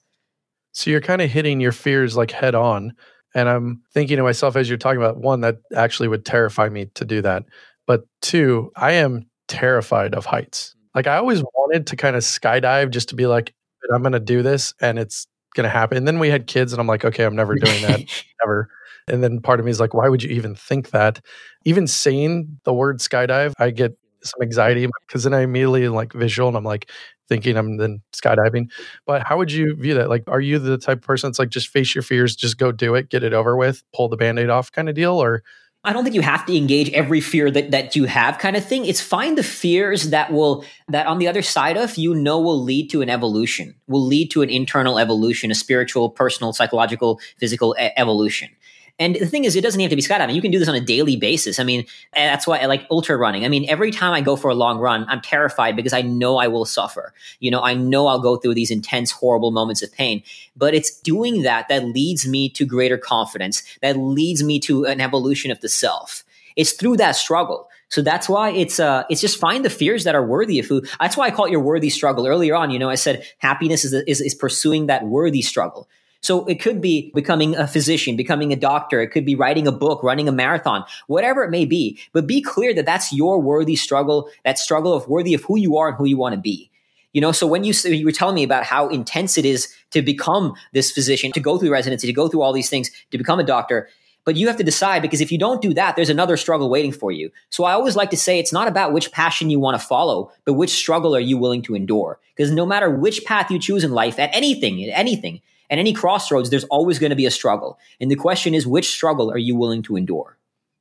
So 0.72 0.90
you're 0.92 1.02
kind 1.02 1.22
of 1.22 1.30
hitting 1.30 1.60
your 1.60 1.72
fears 1.72 2.18
like 2.18 2.32
head 2.32 2.56
on. 2.56 2.94
And 3.34 3.50
I'm 3.50 3.82
thinking 3.94 4.18
to 4.18 4.24
myself 4.24 4.56
as 4.56 4.70
you're 4.70 4.78
talking 4.78 5.02
about 5.02 5.18
one, 5.18 5.42
that 5.42 5.58
actually 5.76 6.08
would 6.08 6.26
terrify 6.26 6.70
me 6.70 6.88
to 6.96 7.06
do 7.06 7.22
that. 7.22 7.44
But 7.88 8.06
two, 8.22 8.72
I 8.76 8.94
am 8.94 9.30
terrified 9.48 10.16
of 10.16 10.26
heights. 10.26 10.76
Like 10.94 11.08
I 11.08 11.18
always 11.18 11.44
wanted 11.44 11.88
to 11.88 11.96
kind 11.96 12.16
of 12.16 12.24
skydive 12.24 12.92
just 12.92 13.10
to 13.10 13.16
be 13.16 13.28
like, 13.28 13.54
I'm 13.94 14.02
going 14.02 14.14
to 14.14 14.20
do 14.20 14.42
this 14.42 14.74
and 14.82 14.98
it's 14.98 15.28
going 15.56 15.66
to 15.66 15.70
happen. 15.70 15.98
And 15.98 16.08
then 16.08 16.20
we 16.20 16.30
had 16.30 16.48
kids 16.48 16.74
and 16.74 16.80
I'm 16.80 16.88
like, 16.88 17.06
okay, 17.06 17.24
I'm 17.24 17.36
never 17.36 17.56
doing 17.56 17.82
that 17.84 18.02
ever. 18.44 18.70
And 19.08 19.24
then 19.24 19.40
part 19.40 19.60
of 19.60 19.66
me 19.66 19.72
is 19.72 19.80
like, 19.80 19.94
why 19.94 20.10
would 20.10 20.24
you 20.24 20.32
even 20.32 20.56
think 20.56 20.90
that? 20.92 21.22
Even 21.64 21.88
saying 21.88 22.60
the 22.64 22.74
word 22.74 23.00
skydive, 23.00 23.54
I 23.60 23.70
get 23.70 23.98
some 24.24 24.42
anxiety 24.42 24.88
because 25.08 25.24
then 25.24 25.34
I 25.34 25.42
immediately 25.42 25.88
like 25.88 26.14
visual 26.14 26.48
and 26.48 26.58
I'm 26.58 26.64
like 26.64 26.90
thinking 27.30 27.58
I'm 27.58 27.78
then 27.78 28.02
skydiving. 28.14 28.70
But 29.06 29.24
how 29.24 29.38
would 29.38 29.52
you 29.52 29.76
view 29.76 29.96
that? 29.96 30.10
Like, 30.10 30.24
are 30.28 30.42
you 30.42 30.60
the 30.60 30.78
type 30.78 31.00
of 31.00 31.04
person 31.04 31.30
that's 31.30 31.40
like 31.40 31.50
just 31.50 31.68
face 31.70 31.94
your 31.94 32.02
fears, 32.02 32.36
just 32.36 32.58
go 32.58 32.72
do 32.72 32.96
it, 32.96 33.10
get 33.10 33.24
it 33.24 33.34
over 33.34 33.56
with, 33.56 33.84
pull 33.94 34.10
the 34.10 34.18
band 34.18 34.40
aid 34.40 34.50
off 34.50 34.72
kind 34.72 34.90
of 34.90 34.96
deal? 34.96 35.22
Or 35.22 35.44
I 35.84 35.94
don't 35.94 36.04
think 36.04 36.16
you 36.16 36.22
have 36.22 36.48
to 36.48 36.58
engage 36.58 36.90
every 36.94 37.22
fear 37.22 37.52
that, 37.52 37.70
that 37.70 37.96
you 37.96 38.06
have 38.06 38.40
kind 38.40 38.56
of 38.56 38.66
thing. 38.66 38.86
It's 38.86 39.02
find 39.02 39.38
the 39.38 39.44
fears 39.44 40.10
that 40.10 40.32
will, 40.32 40.66
that 40.88 41.06
on 41.06 41.20
the 41.20 41.28
other 41.28 41.44
side 41.44 41.78
of, 41.78 41.96
you 41.96 42.16
know, 42.16 42.40
will 42.40 42.62
lead 42.62 42.90
to 42.90 43.04
an 43.04 43.10
evolution, 43.10 43.76
will 43.88 44.04
lead 44.04 44.32
to 44.32 44.42
an 44.42 44.50
internal 44.50 44.98
evolution, 44.98 45.52
a 45.52 45.56
spiritual, 45.56 46.10
personal, 46.10 46.54
psychological, 46.54 47.20
physical 47.38 47.76
e- 47.80 47.90
evolution. 47.98 48.50
And 48.98 49.16
the 49.16 49.26
thing 49.26 49.44
is, 49.44 49.58
it 49.58 49.62
doesn't 49.62 49.80
have 49.82 49.90
to 49.90 49.96
be 49.96 50.02
skydiving. 50.02 50.36
You 50.36 50.42
can 50.42 50.52
do 50.52 50.60
this 50.60 50.70
on 50.70 50.76
a 50.76 50.80
daily 50.80 51.18
basis. 51.18 51.60
I 51.60 51.64
mean, 51.64 51.86
that's 52.14 52.48
why 52.48 52.60
I 52.60 52.66
like 52.66 52.88
ultra 52.90 53.18
running. 53.18 53.44
I 53.44 53.50
mean, 53.50 53.66
every 53.68 53.92
time 53.92 54.14
I 54.14 54.22
go 54.22 54.38
for 54.38 54.50
a 54.50 54.56
long 54.56 54.80
run, 54.80 55.06
I'm 55.10 55.20
terrified 55.20 55.76
because 55.76 55.92
I 55.92 56.02
know 56.02 56.38
I 56.38 56.48
will 56.48 56.64
suffer. 56.64 57.14
You 57.42 57.52
know, 57.52 57.62
I 57.62 57.74
know 57.74 58.08
I'll 58.08 58.22
go 58.22 58.38
through 58.38 58.54
these 58.54 58.72
intense, 58.72 59.12
horrible 59.12 59.52
moments 59.52 59.82
of 59.84 59.92
pain. 59.92 60.24
But 60.56 60.74
it's 60.74 60.98
doing 61.02 61.42
that 61.42 61.68
that 61.68 61.84
leads 61.84 62.26
me 62.26 62.48
to 62.50 62.66
greater 62.66 62.98
confidence, 62.98 63.64
that 63.82 63.98
leads 63.98 64.44
me 64.44 64.60
to 64.62 64.86
an 64.86 65.02
evolution 65.02 65.52
of 65.52 65.60
the 65.60 65.70
self. 65.70 66.24
It's 66.56 66.72
through 66.72 66.98
that 66.98 67.18
struggle. 67.18 67.70
So 67.90 68.02
that's 68.02 68.28
why 68.28 68.50
it's 68.50 68.80
uh 68.80 69.04
it's 69.10 69.22
just 69.22 69.40
find 69.40 69.64
the 69.64 69.70
fears 69.70 70.06
that 70.06 70.16
are 70.16 70.26
worthy 70.26 70.60
of 70.60 70.66
who. 70.66 70.82
That's 71.00 71.16
why 71.16 71.28
I 71.28 71.32
call 71.32 71.46
it 71.46 71.52
your 71.52 71.60
worthy 71.60 71.90
struggle. 71.90 72.26
Earlier 72.26 72.56
on, 72.56 72.72
you 72.72 72.80
know, 72.80 72.90
I 72.90 72.96
said 72.96 73.26
happiness 73.40 73.86
is 73.86 73.94
is, 73.94 74.22
is 74.22 74.34
pursuing 74.34 74.88
that 74.88 75.06
worthy 75.06 75.42
struggle. 75.42 75.88
So 76.26 76.44
it 76.46 76.56
could 76.56 76.82
be 76.82 77.12
becoming 77.14 77.56
a 77.56 77.68
physician, 77.68 78.16
becoming 78.16 78.52
a 78.52 78.56
doctor. 78.56 79.00
It 79.00 79.10
could 79.10 79.26
be 79.26 79.36
writing 79.36 79.68
a 79.68 79.72
book, 79.72 80.02
running 80.02 80.28
a 80.28 80.32
marathon, 80.32 80.84
whatever 81.06 81.44
it 81.44 81.52
may 81.52 81.66
be. 81.66 82.00
But 82.14 82.26
be 82.26 82.42
clear 82.42 82.74
that 82.74 82.86
that's 82.86 83.14
your 83.14 83.40
worthy 83.40 83.76
struggle, 83.76 84.30
that 84.44 84.58
struggle 84.58 84.94
of 84.94 85.08
worthy 85.08 85.36
of 85.36 85.44
who 85.44 85.56
you 85.56 85.78
are 85.78 85.90
and 85.90 85.98
who 85.98 86.06
you 86.06 86.18
want 86.18 86.34
to 86.34 86.42
be. 86.42 86.72
You 87.14 87.22
know, 87.22 87.32
so 87.32 87.46
when 87.46 87.64
you 87.64 87.74
you 87.86 88.06
were 88.06 88.12
telling 88.12 88.34
me 88.34 88.44
about 88.44 88.64
how 88.64 88.90
intense 88.90 89.38
it 89.38 89.46
is 89.46 89.72
to 89.92 90.02
become 90.02 90.56
this 90.74 90.92
physician, 90.92 91.32
to 91.32 91.40
go 91.40 91.60
through 91.60 91.72
residency, 91.72 92.08
to 92.08 92.14
go 92.14 92.28
through 92.28 92.42
all 92.42 92.54
these 92.54 92.70
things, 92.72 92.90
to 93.12 93.20
become 93.20 93.40
a 93.40 93.44
doctor, 93.44 93.88
but 94.26 94.36
you 94.36 94.48
have 94.48 94.58
to 94.58 94.64
decide 94.64 95.04
because 95.04 95.22
if 95.22 95.32
you 95.32 95.38
don't 95.38 95.62
do 95.62 95.76
that, 95.76 95.96
there's 95.96 96.10
another 96.10 96.38
struggle 96.38 96.72
waiting 96.72 96.92
for 96.92 97.12
you. 97.12 97.30
So 97.52 97.66
I 97.66 97.74
always 97.74 97.96
like 97.96 98.10
to 98.10 98.18
say 98.18 98.40
it's 98.40 98.52
not 98.52 98.68
about 98.68 98.92
which 98.94 99.12
passion 99.12 99.52
you 99.52 99.60
want 99.60 99.80
to 99.80 99.88
follow, 99.88 100.32
but 100.44 100.54
which 100.54 100.72
struggle 100.72 101.16
are 101.16 101.20
you 101.20 101.38
willing 101.38 101.62
to 101.62 101.76
endure? 101.76 102.20
Because 102.36 102.52
no 102.52 102.66
matter 102.66 102.90
which 102.90 103.24
path 103.26 103.52
you 103.52 103.60
choose 103.60 103.84
in 103.84 103.92
life, 103.92 104.18
at 104.18 104.32
anything, 104.34 104.84
at 104.84 104.98
anything, 104.98 105.42
at 105.70 105.80
any 105.80 105.94
crossroads, 105.94 106.50
there's 106.50 106.64
always 106.66 107.00
going 107.00 107.10
to 107.10 107.16
be 107.16 107.26
a 107.26 107.32
struggle. 107.32 107.78
And 108.00 108.12
the 108.12 108.16
question 108.16 108.54
is, 108.54 108.68
which 108.68 108.90
struggle 108.90 109.32
are 109.32 109.38
you 109.38 109.56
willing 109.56 109.82
to 109.84 109.96
endure? 109.96 110.38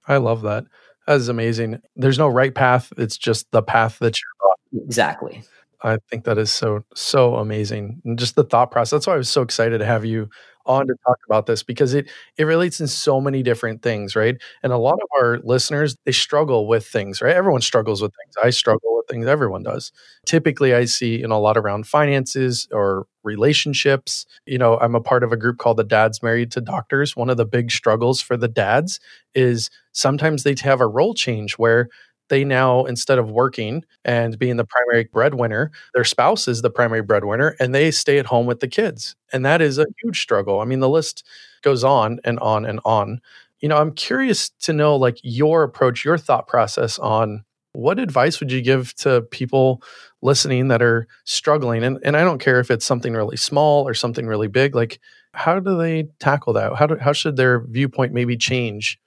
I 0.06 0.18
love 0.18 0.42
that. 0.42 0.64
That 1.06 1.16
is 1.16 1.28
amazing. 1.28 1.80
There's 1.96 2.18
no 2.18 2.28
right 2.28 2.54
path. 2.54 2.92
It's 2.96 3.16
just 3.16 3.50
the 3.50 3.62
path 3.62 3.98
that 4.00 4.16
you're 4.18 4.50
on. 4.50 4.86
Exactly. 4.86 5.42
I 5.82 5.98
think 6.10 6.24
that 6.24 6.38
is 6.38 6.50
so, 6.50 6.84
so 6.94 7.36
amazing. 7.36 8.00
And 8.04 8.18
just 8.18 8.36
the 8.36 8.44
thought 8.44 8.70
process. 8.70 8.90
That's 8.90 9.06
why 9.06 9.14
I 9.14 9.18
was 9.18 9.28
so 9.28 9.42
excited 9.42 9.78
to 9.78 9.84
have 9.84 10.04
you 10.04 10.30
on 10.66 10.86
to 10.86 10.94
talk 11.06 11.18
about 11.26 11.46
this 11.46 11.62
because 11.62 11.94
it 11.94 12.10
it 12.36 12.44
relates 12.44 12.80
in 12.80 12.86
so 12.86 13.20
many 13.20 13.42
different 13.42 13.82
things, 13.82 14.16
right? 14.16 14.36
And 14.62 14.72
a 14.72 14.78
lot 14.78 14.94
of 15.02 15.08
our 15.20 15.38
listeners, 15.44 15.96
they 16.04 16.12
struggle 16.12 16.66
with 16.66 16.86
things, 16.86 17.20
right? 17.20 17.34
Everyone 17.34 17.60
struggles 17.60 18.02
with 18.02 18.12
things. 18.12 18.34
I 18.44 18.50
struggle 18.50 18.96
with 18.96 19.06
things, 19.08 19.26
everyone 19.26 19.62
does. 19.62 19.92
Typically 20.26 20.74
I 20.74 20.84
see 20.86 21.22
in 21.22 21.30
a 21.30 21.38
lot 21.38 21.56
around 21.56 21.86
finances 21.86 22.68
or 22.72 23.06
relationships. 23.22 24.26
You 24.46 24.58
know, 24.58 24.78
I'm 24.78 24.94
a 24.94 25.00
part 25.00 25.22
of 25.24 25.32
a 25.32 25.36
group 25.36 25.58
called 25.58 25.76
the 25.78 25.84
Dads 25.84 26.22
Married 26.22 26.50
to 26.52 26.60
Doctors. 26.60 27.16
One 27.16 27.30
of 27.30 27.36
the 27.36 27.46
big 27.46 27.70
struggles 27.70 28.20
for 28.20 28.36
the 28.36 28.48
dads 28.48 29.00
is 29.34 29.70
sometimes 29.92 30.42
they 30.42 30.54
have 30.62 30.80
a 30.80 30.86
role 30.86 31.14
change 31.14 31.54
where 31.54 31.88
they 32.28 32.44
now 32.44 32.84
instead 32.84 33.18
of 33.18 33.30
working 33.30 33.84
and 34.04 34.38
being 34.38 34.56
the 34.56 34.64
primary 34.64 35.08
breadwinner 35.12 35.70
their 35.94 36.04
spouse 36.04 36.48
is 36.48 36.62
the 36.62 36.70
primary 36.70 37.02
breadwinner 37.02 37.56
and 37.60 37.74
they 37.74 37.90
stay 37.90 38.18
at 38.18 38.26
home 38.26 38.46
with 38.46 38.60
the 38.60 38.68
kids 38.68 39.16
and 39.32 39.44
that 39.44 39.60
is 39.60 39.78
a 39.78 39.86
huge 40.02 40.20
struggle. 40.20 40.60
I 40.60 40.64
mean 40.64 40.80
the 40.80 40.88
list 40.88 41.24
goes 41.62 41.84
on 41.84 42.20
and 42.24 42.38
on 42.40 42.64
and 42.64 42.80
on. 42.84 43.20
You 43.60 43.68
know 43.68 43.76
i'm 43.76 43.92
curious 43.92 44.50
to 44.60 44.72
know 44.72 44.96
like 44.96 45.18
your 45.22 45.62
approach 45.62 46.04
your 46.04 46.18
thought 46.18 46.46
process 46.46 46.98
on 46.98 47.44
what 47.72 47.98
advice 47.98 48.38
would 48.38 48.52
you 48.52 48.62
give 48.62 48.94
to 48.94 49.22
people 49.22 49.82
listening 50.22 50.68
that 50.68 50.80
are 50.80 51.08
struggling? 51.24 51.82
And, 51.82 51.98
and 52.04 52.16
i 52.16 52.24
don't 52.24 52.38
care 52.38 52.60
if 52.60 52.70
it's 52.70 52.86
something 52.86 53.14
really 53.14 53.36
small 53.36 53.88
or 53.88 53.94
something 53.94 54.26
really 54.26 54.48
big 54.48 54.74
like 54.74 55.00
how 55.34 55.58
do 55.58 55.76
they 55.76 56.04
tackle 56.20 56.52
that? 56.54 56.74
How, 56.76 56.86
do, 56.86 56.96
how 56.96 57.12
should 57.12 57.36
their 57.36 57.60
viewpoint 57.66 58.12
maybe 58.12 58.36
change 58.36 58.98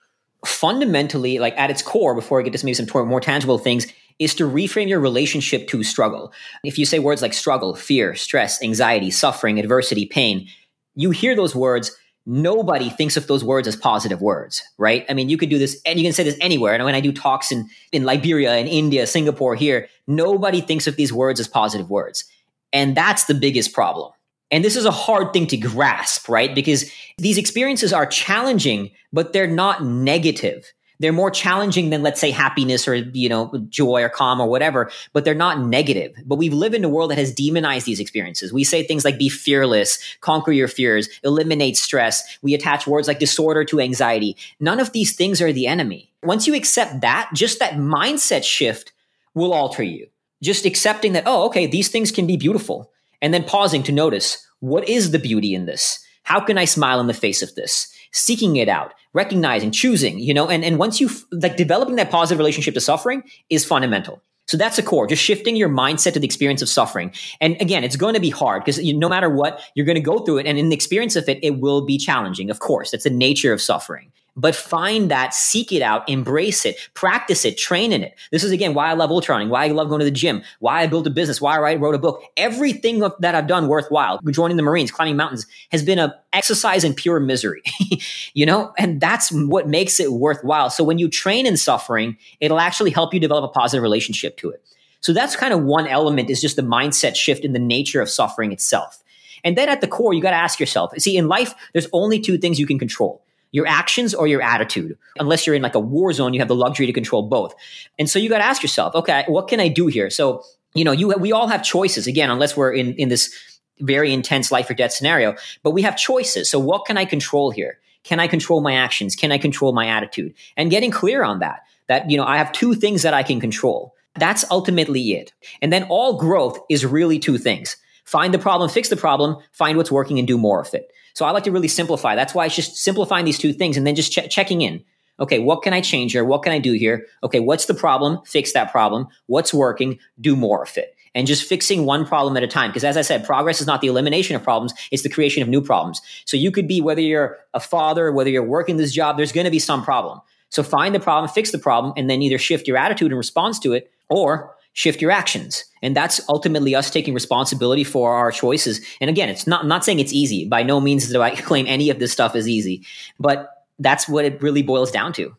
fundamentally, 0.46 1.40
like 1.40 1.58
at 1.58 1.70
its 1.70 1.82
core, 1.82 2.16
before 2.16 2.40
I 2.40 2.44
get 2.44 2.54
to 2.54 2.66
maybe 2.66 2.74
some 2.74 3.08
more 3.08 3.22
tangible 3.22 3.58
things, 3.58 3.88
is 4.20 4.34
to 4.36 4.50
reframe 4.50 4.88
your 4.88 5.00
relationship 5.00 5.68
to 5.70 5.84
struggle. 5.84 6.34
If 6.64 6.78
you 6.78 6.86
say 6.86 7.00
words 7.00 7.22
like 7.22 7.34
struggle, 7.34 7.76
fear, 7.76 8.16
stress, 8.16 8.62
anxiety, 8.64 9.12
suffering, 9.12 9.60
adversity, 9.60 10.06
pain, 10.06 10.48
you 10.96 11.12
hear 11.12 11.36
those 11.36 11.56
words. 11.56 11.96
Nobody 12.26 12.90
thinks 12.90 13.16
of 13.16 13.28
those 13.28 13.44
words 13.44 13.70
as 13.70 13.78
positive 13.78 14.22
words, 14.22 14.62
right? 14.78 15.06
I 15.08 15.14
mean, 15.14 15.30
you 15.30 15.38
could 15.38 15.50
do 15.50 15.58
this 15.58 15.80
and 15.86 15.98
you 15.98 16.04
can 16.04 16.12
say 16.12 16.24
this 16.24 16.38
anywhere. 16.42 16.74
And 16.74 16.84
when 16.84 16.96
I 16.96 17.00
do 17.00 17.14
talks 17.14 17.54
in, 17.54 17.70
in 17.94 18.04
Liberia, 18.04 18.58
in 18.58 18.68
India, 18.68 19.08
Singapore, 19.08 19.56
here, 19.56 19.88
nobody 20.08 20.60
thinks 20.60 20.88
of 20.88 20.98
these 20.98 21.14
words 21.14 21.40
as 21.40 21.48
positive 21.48 21.90
words. 21.90 22.26
And 22.74 22.98
that's 22.98 23.26
the 23.26 23.34
biggest 23.34 23.72
problem. 23.72 24.12
And 24.52 24.64
this 24.64 24.76
is 24.76 24.86
a 24.86 24.92
hard 24.92 25.34
thing 25.34 25.48
to 25.48 25.58
grasp, 25.58 26.30
right? 26.30 26.54
Because 26.54 26.92
these 27.18 27.38
experiences 27.38 27.92
are 27.92 28.06
challenging, 28.06 28.92
but 29.12 29.34
they're 29.34 29.48
not 29.48 29.84
negative. 29.84 30.72
They're 31.00 31.14
more 31.14 31.30
challenging 31.30 31.90
than, 31.92 32.02
let's 32.02 32.20
say, 32.20 32.32
happiness 32.32 32.88
or, 32.88 32.96
you 32.96 33.30
know, 33.30 33.52
joy 33.70 34.02
or 34.02 34.10
calm 34.10 34.40
or 34.42 34.48
whatever, 34.48 34.90
but 35.14 35.26
they're 35.26 35.36
not 35.36 35.60
negative. 35.60 36.16
But 36.26 36.38
we 36.38 36.50
live 36.50 36.74
in 36.74 36.84
a 36.84 36.90
world 36.90 37.12
that 37.12 37.20
has 37.20 37.34
demonized 37.34 37.86
these 37.86 38.00
experiences. 38.00 38.52
We 38.52 38.64
say 38.64 38.84
things 38.84 39.06
like 39.06 39.20
be 39.20 39.30
fearless, 39.30 40.00
conquer 40.22 40.52
your 40.52 40.68
fears, 40.68 41.08
eliminate 41.24 41.78
stress. 41.78 42.38
We 42.42 42.54
attach 42.56 42.88
words 42.88 43.08
like 43.08 43.20
disorder 43.20 43.64
to 43.66 43.80
anxiety. 43.80 44.38
None 44.60 44.80
of 44.80 44.92
these 44.92 45.16
things 45.16 45.42
are 45.42 45.54
the 45.54 45.68
enemy. 45.68 46.12
Once 46.24 46.48
you 46.48 46.56
accept 46.56 47.02
that, 47.02 47.30
just 47.34 47.60
that 47.60 47.74
mindset 47.74 48.44
shift 48.44 48.92
will 49.36 49.54
alter 49.54 49.84
you. 49.84 50.08
Just 50.42 50.66
accepting 50.66 51.14
that, 51.14 51.24
oh, 51.26 51.46
okay, 51.46 51.68
these 51.68 51.90
things 51.90 52.12
can 52.12 52.26
be 52.26 52.38
beautiful 52.38 52.92
and 53.22 53.34
then 53.34 53.44
pausing 53.44 53.84
to 53.84 53.92
notice 53.92 54.46
what 54.60 54.88
is 54.90 55.12
the 55.12 55.20
beauty 55.20 55.54
in 55.54 55.66
this? 55.66 56.00
How 56.24 56.40
can 56.40 56.58
I 56.58 56.66
smile 56.66 57.00
in 57.00 57.08
the 57.08 57.14
face 57.14 57.42
of 57.42 57.56
this? 57.56 57.88
Seeking 58.12 58.56
it 58.56 58.68
out, 58.68 58.94
recognizing, 59.14 59.72
choosing, 59.72 60.20
you 60.20 60.34
know, 60.34 60.50
and, 60.50 60.64
and 60.64 60.78
once 60.78 61.00
you 61.00 61.10
like 61.32 61.58
developing 61.58 61.96
that 61.96 62.12
positive 62.12 62.40
relationship 62.40 62.74
to 62.74 62.82
suffering 62.82 63.24
is 63.50 63.66
fundamental. 63.66 64.22
So 64.48 64.56
that's 64.56 64.78
a 64.78 64.84
core, 64.84 65.08
just 65.08 65.22
shifting 65.22 65.58
your 65.58 65.68
mindset 65.68 66.14
to 66.14 66.20
the 66.20 66.26
experience 66.26 66.62
of 66.62 66.70
suffering. 66.70 67.12
And 67.42 67.58
again, 67.62 67.84
it's 67.84 67.98
going 67.98 68.14
to 68.14 68.22
be 68.22 68.30
hard 68.30 68.64
because 68.64 68.82
no 68.82 69.10
matter 69.10 69.30
what, 69.30 69.62
you're 69.76 69.86
going 69.86 69.96
to 69.96 70.02
go 70.02 70.20
through 70.20 70.38
it. 70.38 70.46
And 70.46 70.58
in 70.58 70.70
the 70.70 70.76
experience 70.76 71.18
of 71.18 71.28
it, 71.28 71.40
it 71.44 71.60
will 71.60 71.86
be 71.86 71.98
challenging. 71.98 72.50
Of 72.50 72.60
course, 72.60 72.92
that's 72.92 73.04
the 73.04 73.10
nature 73.10 73.52
of 73.52 73.62
suffering 73.62 74.14
but 74.38 74.56
find 74.56 75.10
that, 75.10 75.34
seek 75.34 75.74
it 75.74 75.82
out, 75.82 76.08
embrace 76.08 76.64
it, 76.64 76.78
practice 76.94 77.44
it, 77.44 77.58
train 77.58 77.92
in 77.92 78.04
it. 78.04 78.16
This 78.32 78.44
is 78.44 78.52
again 78.52 78.76
why 78.76 78.88
I 78.88 78.94
love 78.94 79.10
ultrarunning, 79.10 79.50
why 79.50 79.66
I 79.66 79.70
love 79.70 79.90
going 79.90 80.00
to 80.00 80.06
the 80.06 80.12
gym, 80.12 80.44
why 80.60 80.84
I 80.84 80.88
built 80.88 81.08
a 81.08 81.10
business, 81.10 81.42
why 81.42 81.58
I 81.58 81.76
wrote 81.76 81.96
a 81.96 82.00
book. 82.00 82.24
Everything 82.38 83.00
that 83.00 83.36
I've 83.36 83.48
done 83.48 83.68
worthwhile, 83.68 84.20
joining 84.30 84.56
the 84.56 84.64
Marines, 84.64 84.92
climbing 84.92 85.18
mountains, 85.18 85.48
has 85.72 85.84
been 85.84 85.98
a 85.98 86.16
exercise 86.34 86.84
in 86.84 86.94
pure 86.94 87.20
misery, 87.20 87.64
you 88.34 88.46
know, 88.46 88.72
and 88.78 89.02
that's 89.02 89.32
what 89.32 89.68
makes 89.68 90.00
it 90.00 90.14
worthwhile. 90.14 90.70
So 90.70 90.84
when 90.84 91.00
you 91.00 91.10
train 91.10 91.48
in 91.48 91.58
suffering, 91.58 92.16
it'll 92.40 92.60
actually 92.60 92.92
help 92.92 93.14
you 93.14 93.20
develop 93.20 93.44
a 93.44 93.60
positive 93.60 93.82
relationship 93.82 94.38
to 94.38 94.52
it. 94.52 94.64
So 95.02 95.14
that's 95.14 95.36
kind 95.36 95.54
of 95.54 95.64
one 95.64 95.88
element 95.88 96.30
is 96.30 96.42
just 96.42 96.56
the 96.56 96.62
mindset 96.62 97.16
shift 97.16 97.44
in 97.44 97.54
the 97.54 97.60
nature 97.60 98.02
of 98.02 98.10
suffering 98.10 98.52
itself. 98.52 99.04
And 99.44 99.58
then 99.58 99.70
at 99.70 99.82
the 99.82 99.88
core, 99.88 100.14
you 100.14 100.22
got 100.22 100.32
to 100.32 100.38
ask 100.38 100.60
yourself, 100.60 100.92
see, 100.98 101.18
in 101.18 101.28
life, 101.28 101.54
there's 101.72 101.88
only 101.94 102.20
two 102.20 102.38
things 102.38 102.60
you 102.60 102.68
can 102.68 102.80
control 102.80 103.24
your 103.52 103.68
actions 103.68 104.14
or 104.14 104.28
your 104.28 104.42
attitude. 104.42 104.98
Unless 105.20 105.48
you're 105.48 105.56
in 105.56 105.62
like 105.62 105.76
a 105.76 105.80
war 105.80 106.12
zone, 106.14 106.34
you 106.34 106.40
have 106.40 106.48
the 106.48 106.56
luxury 106.56 106.86
to 106.86 106.94
control 106.94 107.24
both. 107.24 107.56
And 107.98 108.10
so 108.10 108.20
you 108.20 108.30
got 108.30 108.40
to 108.40 108.46
ask 108.46 108.62
yourself, 108.62 108.94
okay, 108.96 109.24
what 109.28 109.48
can 109.48 109.60
I 109.60 109.68
do 109.68 109.88
here? 109.88 110.10
So, 110.10 110.44
you 110.74 110.84
know, 110.84 110.92
you, 110.92 111.08
we 111.10 111.32
all 111.32 111.48
have 111.48 111.64
choices 111.64 112.08
again, 112.08 112.30
unless 112.30 112.58
we're 112.58 112.74
in, 112.74 112.94
in 112.96 113.10
this 113.10 113.34
very 113.80 114.12
intense 114.12 114.52
life 114.52 114.70
or 114.70 114.74
death 114.74 114.92
scenario, 114.92 115.36
but 115.64 115.72
we 115.72 115.84
have 115.84 115.98
choices. 115.98 116.50
So 116.50 116.60
what 116.60 116.86
can 116.86 116.98
I 116.98 117.06
control 117.06 117.52
here? 117.52 117.80
Can 118.04 118.20
I 118.20 118.28
control 118.28 118.62
my 118.62 118.74
actions? 118.74 119.16
Can 119.16 119.32
I 119.32 119.38
control 119.38 119.74
my 119.74 119.88
attitude? 119.88 120.34
And 120.56 120.72
getting 120.72 120.92
clear 120.92 121.24
on 121.24 121.40
that, 121.40 121.62
that, 121.88 122.10
you 122.10 122.18
know, 122.18 122.26
I 122.26 122.38
have 122.38 122.52
two 122.52 122.74
things 122.74 123.04
that 123.04 123.14
I 123.14 123.24
can 123.24 123.40
control. 123.40 123.96
That's 124.16 124.46
ultimately 124.50 125.12
it. 125.12 125.34
And 125.62 125.72
then 125.72 125.84
all 125.84 126.18
growth 126.18 126.60
is 126.70 126.86
really 126.86 127.20
two 127.20 127.38
things. 127.38 127.78
Find 128.04 128.34
the 128.34 128.40
problem, 128.40 128.70
fix 128.70 128.90
the 128.90 128.96
problem, 128.96 129.38
find 129.52 129.78
what's 129.78 129.92
working 129.92 130.18
and 130.18 130.28
do 130.28 130.38
more 130.38 130.62
of 130.62 130.74
it. 130.74 130.92
So 131.18 131.26
I 131.26 131.32
like 131.32 131.46
to 131.46 131.52
really 131.52 131.68
simplify. 131.68 132.14
That's 132.14 132.36
why 132.36 132.46
it's 132.46 132.56
just 132.56 132.76
simplifying 132.76 133.26
these 133.26 133.40
two 133.40 133.52
things 133.52 133.76
and 133.76 133.88
then 133.88 133.96
just 133.96 134.12
ch- 134.12 134.30
checking 134.30 134.62
in. 134.62 134.84
Okay, 135.20 135.40
what 135.40 135.64
can 135.64 135.74
I 135.74 135.82
change 135.82 136.12
here? 136.12 136.24
What 136.24 136.44
can 136.44 136.54
I 136.54 136.60
do 136.60 136.74
here? 136.74 137.08
Okay, 137.24 137.40
what's 137.40 137.66
the 137.66 137.74
problem? 137.74 138.20
Fix 138.24 138.54
that 138.54 138.72
problem. 138.72 139.08
What's 139.26 139.52
working? 139.52 139.98
Do 140.22 140.36
more 140.36 140.62
of 140.62 140.78
it. 140.78 140.94
And 141.16 141.26
just 141.26 141.50
fixing 141.50 141.86
one 141.86 142.06
problem 142.06 142.38
at 142.38 142.44
a 142.44 142.48
time. 142.48 142.70
Because 142.70 142.84
as 142.84 142.98
I 142.98 143.02
said, 143.02 143.26
progress 143.26 143.60
is 143.60 143.66
not 143.66 143.82
the 143.82 143.88
elimination 143.88 144.36
of 144.36 144.44
problems, 144.44 144.76
it's 144.92 145.02
the 145.02 145.10
creation 145.10 145.42
of 145.42 145.50
new 145.50 145.60
problems. 145.60 146.04
So 146.26 146.38
you 146.38 146.52
could 146.52 146.68
be, 146.68 146.82
whether 146.82 147.02
you're 147.02 147.40
a 147.56 147.60
father, 147.60 148.12
whether 148.12 148.30
you're 148.30 148.44
working 148.44 148.78
this 148.78 148.94
job, 148.94 149.18
there's 149.18 149.32
going 149.32 149.46
to 149.46 149.50
be 149.50 149.58
some 149.58 149.84
problem. 149.84 150.22
So 150.50 150.62
find 150.62 150.94
the 150.94 151.00
problem, 151.00 151.32
fix 151.32 151.50
the 151.50 151.58
problem, 151.58 151.94
and 151.98 152.12
then 152.12 152.22
either 152.22 152.38
shift 152.38 152.68
your 152.68 152.78
attitude 152.78 153.12
in 153.12 153.18
response 153.18 153.58
to 153.62 153.74
it 153.74 153.92
or 154.08 154.56
shift 154.78 155.02
your 155.02 155.10
actions. 155.10 155.66
And 155.82 155.96
that's 155.96 156.22
ultimately 156.30 156.76
us 156.76 156.92
taking 156.92 157.16
responsibility 157.16 157.84
for 157.84 158.16
our 158.16 158.32
choices. 158.32 158.80
And 159.02 159.10
again, 159.10 159.28
it's 159.28 159.48
not, 159.48 159.64
I'm 159.64 159.68
not 159.68 159.84
saying 159.84 160.00
it's 160.00 160.14
easy. 160.14 160.48
By 160.48 160.62
no 160.62 160.80
means 160.80 161.10
do 161.10 161.20
I 161.20 161.32
claim 161.36 161.66
any 161.68 161.90
of 161.90 161.98
this 161.98 162.12
stuff 162.12 162.36
is 162.36 162.48
easy, 162.48 162.86
but 163.20 163.66
that's 163.80 164.08
what 164.08 164.24
it 164.24 164.40
really 164.40 164.62
boils 164.62 164.92
down 164.92 165.14
to. 165.14 165.36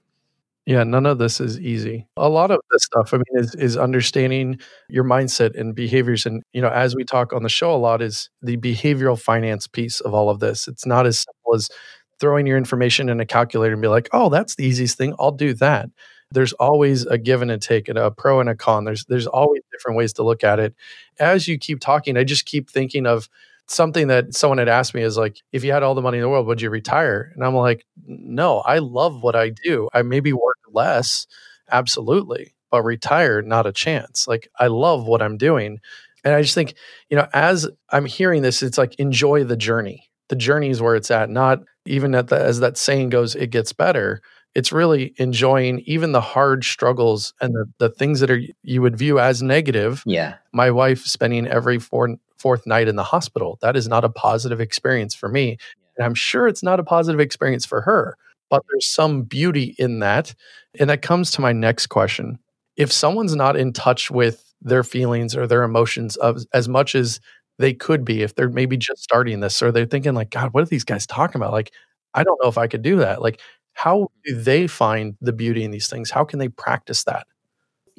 Yeah, 0.66 0.82
none 0.82 1.06
of 1.06 1.18
this 1.18 1.40
is 1.40 1.58
easy. 1.60 2.08
A 2.16 2.28
lot 2.28 2.50
of 2.50 2.58
this 2.72 2.82
stuff, 2.82 3.14
I 3.14 3.18
mean, 3.18 3.44
is, 3.44 3.54
is 3.54 3.76
understanding 3.76 4.58
your 4.88 5.04
mindset 5.04 5.58
and 5.58 5.72
behaviors. 5.72 6.26
And, 6.26 6.42
you 6.52 6.60
know, 6.60 6.68
as 6.68 6.96
we 6.96 7.04
talk 7.04 7.32
on 7.32 7.44
the 7.44 7.48
show 7.48 7.72
a 7.72 7.78
lot, 7.78 8.02
is 8.02 8.28
the 8.42 8.56
behavioral 8.56 9.18
finance 9.18 9.68
piece 9.68 10.00
of 10.00 10.14
all 10.14 10.30
of 10.30 10.40
this. 10.40 10.66
It's 10.66 10.84
not 10.84 11.06
as 11.06 11.20
simple 11.20 11.54
as 11.54 11.70
throwing 12.18 12.46
your 12.48 12.58
information 12.58 13.08
in 13.08 13.20
a 13.20 13.24
calculator 13.24 13.74
and 13.74 13.82
be 13.82 13.88
like, 13.88 14.08
oh, 14.12 14.30
that's 14.30 14.56
the 14.56 14.64
easiest 14.64 14.98
thing. 14.98 15.14
I'll 15.20 15.30
do 15.30 15.54
that. 15.54 15.90
There's 16.30 16.52
always 16.54 17.06
a 17.06 17.16
give 17.18 17.42
and 17.42 17.50
a 17.50 17.58
take 17.58 17.88
and 17.88 17.98
a 17.98 18.10
pro 18.10 18.40
and 18.40 18.48
a 18.48 18.54
con. 18.54 18.84
There's 18.84 19.04
there's 19.06 19.26
always 19.26 19.62
different 19.72 19.96
ways 19.96 20.12
to 20.14 20.22
look 20.22 20.44
at 20.44 20.58
it. 20.58 20.74
As 21.18 21.48
you 21.48 21.58
keep 21.58 21.80
talking, 21.80 22.16
I 22.16 22.24
just 22.24 22.44
keep 22.44 22.70
thinking 22.70 23.06
of 23.06 23.28
something 23.66 24.08
that 24.08 24.34
someone 24.34 24.58
had 24.58 24.68
asked 24.68 24.94
me 24.94 25.02
is 25.02 25.16
like, 25.16 25.40
if 25.52 25.62
you 25.62 25.72
had 25.72 25.82
all 25.82 25.94
the 25.94 26.02
money 26.02 26.18
in 26.18 26.22
the 26.22 26.28
world, 26.28 26.46
would 26.46 26.60
you 26.60 26.70
retire? 26.70 27.32
And 27.34 27.44
I'm 27.44 27.54
like, 27.54 27.84
no, 28.06 28.58
I 28.60 28.78
love 28.78 29.22
what 29.22 29.36
I 29.36 29.50
do. 29.50 29.88
I 29.92 30.02
maybe 30.02 30.32
work 30.32 30.56
less, 30.72 31.26
absolutely, 31.70 32.54
but 32.70 32.82
retire, 32.82 33.42
not 33.42 33.66
a 33.66 33.72
chance. 33.72 34.26
Like, 34.26 34.48
I 34.58 34.68
love 34.68 35.06
what 35.06 35.22
I'm 35.22 35.36
doing. 35.36 35.80
And 36.24 36.34
I 36.34 36.42
just 36.42 36.54
think, 36.54 36.74
you 37.10 37.16
know, 37.16 37.28
as 37.32 37.68
I'm 37.90 38.06
hearing 38.06 38.42
this, 38.42 38.62
it's 38.62 38.78
like 38.78 38.94
enjoy 38.96 39.44
the 39.44 39.56
journey. 39.56 40.10
The 40.28 40.36
journey 40.36 40.70
is 40.70 40.82
where 40.82 40.94
it's 40.96 41.10
at, 41.10 41.30
not 41.30 41.60
even 41.86 42.14
at 42.14 42.28
the, 42.28 42.38
as 42.40 42.60
that 42.60 42.76
saying 42.76 43.10
goes, 43.10 43.34
it 43.34 43.50
gets 43.50 43.72
better. 43.72 44.20
It's 44.58 44.72
really 44.72 45.14
enjoying 45.18 45.84
even 45.86 46.10
the 46.10 46.20
hard 46.20 46.64
struggles 46.64 47.32
and 47.40 47.54
the, 47.54 47.66
the 47.78 47.88
things 47.88 48.18
that 48.18 48.28
are 48.28 48.40
you 48.64 48.82
would 48.82 48.96
view 48.98 49.20
as 49.20 49.40
negative. 49.40 50.02
Yeah. 50.04 50.34
My 50.52 50.72
wife 50.72 51.06
spending 51.06 51.46
every 51.46 51.78
four, 51.78 52.16
fourth 52.38 52.66
night 52.66 52.88
in 52.88 52.96
the 52.96 53.04
hospital. 53.04 53.58
That 53.60 53.76
is 53.76 53.86
not 53.86 54.04
a 54.04 54.08
positive 54.08 54.60
experience 54.60 55.14
for 55.14 55.28
me. 55.28 55.58
And 55.96 56.04
I'm 56.04 56.16
sure 56.16 56.48
it's 56.48 56.64
not 56.64 56.80
a 56.80 56.82
positive 56.82 57.20
experience 57.20 57.64
for 57.64 57.82
her, 57.82 58.16
but 58.50 58.64
there's 58.68 58.86
some 58.86 59.22
beauty 59.22 59.76
in 59.78 60.00
that. 60.00 60.34
And 60.80 60.90
that 60.90 61.02
comes 61.02 61.30
to 61.32 61.40
my 61.40 61.52
next 61.52 61.86
question. 61.86 62.40
If 62.76 62.90
someone's 62.90 63.36
not 63.36 63.56
in 63.56 63.72
touch 63.72 64.10
with 64.10 64.42
their 64.60 64.82
feelings 64.82 65.36
or 65.36 65.46
their 65.46 65.62
emotions 65.62 66.16
of, 66.16 66.42
as 66.52 66.68
much 66.68 66.96
as 66.96 67.20
they 67.60 67.74
could 67.74 68.04
be, 68.04 68.22
if 68.22 68.34
they're 68.34 68.48
maybe 68.48 68.76
just 68.76 69.04
starting 69.04 69.38
this 69.38 69.62
or 69.62 69.70
they're 69.70 69.86
thinking, 69.86 70.14
like, 70.14 70.30
God, 70.30 70.52
what 70.52 70.64
are 70.64 70.66
these 70.66 70.82
guys 70.84 71.06
talking 71.06 71.40
about? 71.40 71.52
Like, 71.52 71.72
I 72.14 72.24
don't 72.24 72.40
know 72.42 72.48
if 72.48 72.58
I 72.58 72.66
could 72.66 72.82
do 72.82 72.96
that. 72.96 73.22
Like, 73.22 73.40
how 73.78 73.96
mm-hmm. 73.98 74.34
do 74.36 74.42
they 74.42 74.66
find 74.66 75.16
the 75.20 75.32
beauty 75.32 75.62
in 75.62 75.70
these 75.70 75.88
things? 75.88 76.10
How 76.10 76.24
can 76.24 76.38
they 76.38 76.48
practice 76.48 77.04
that? 77.04 77.26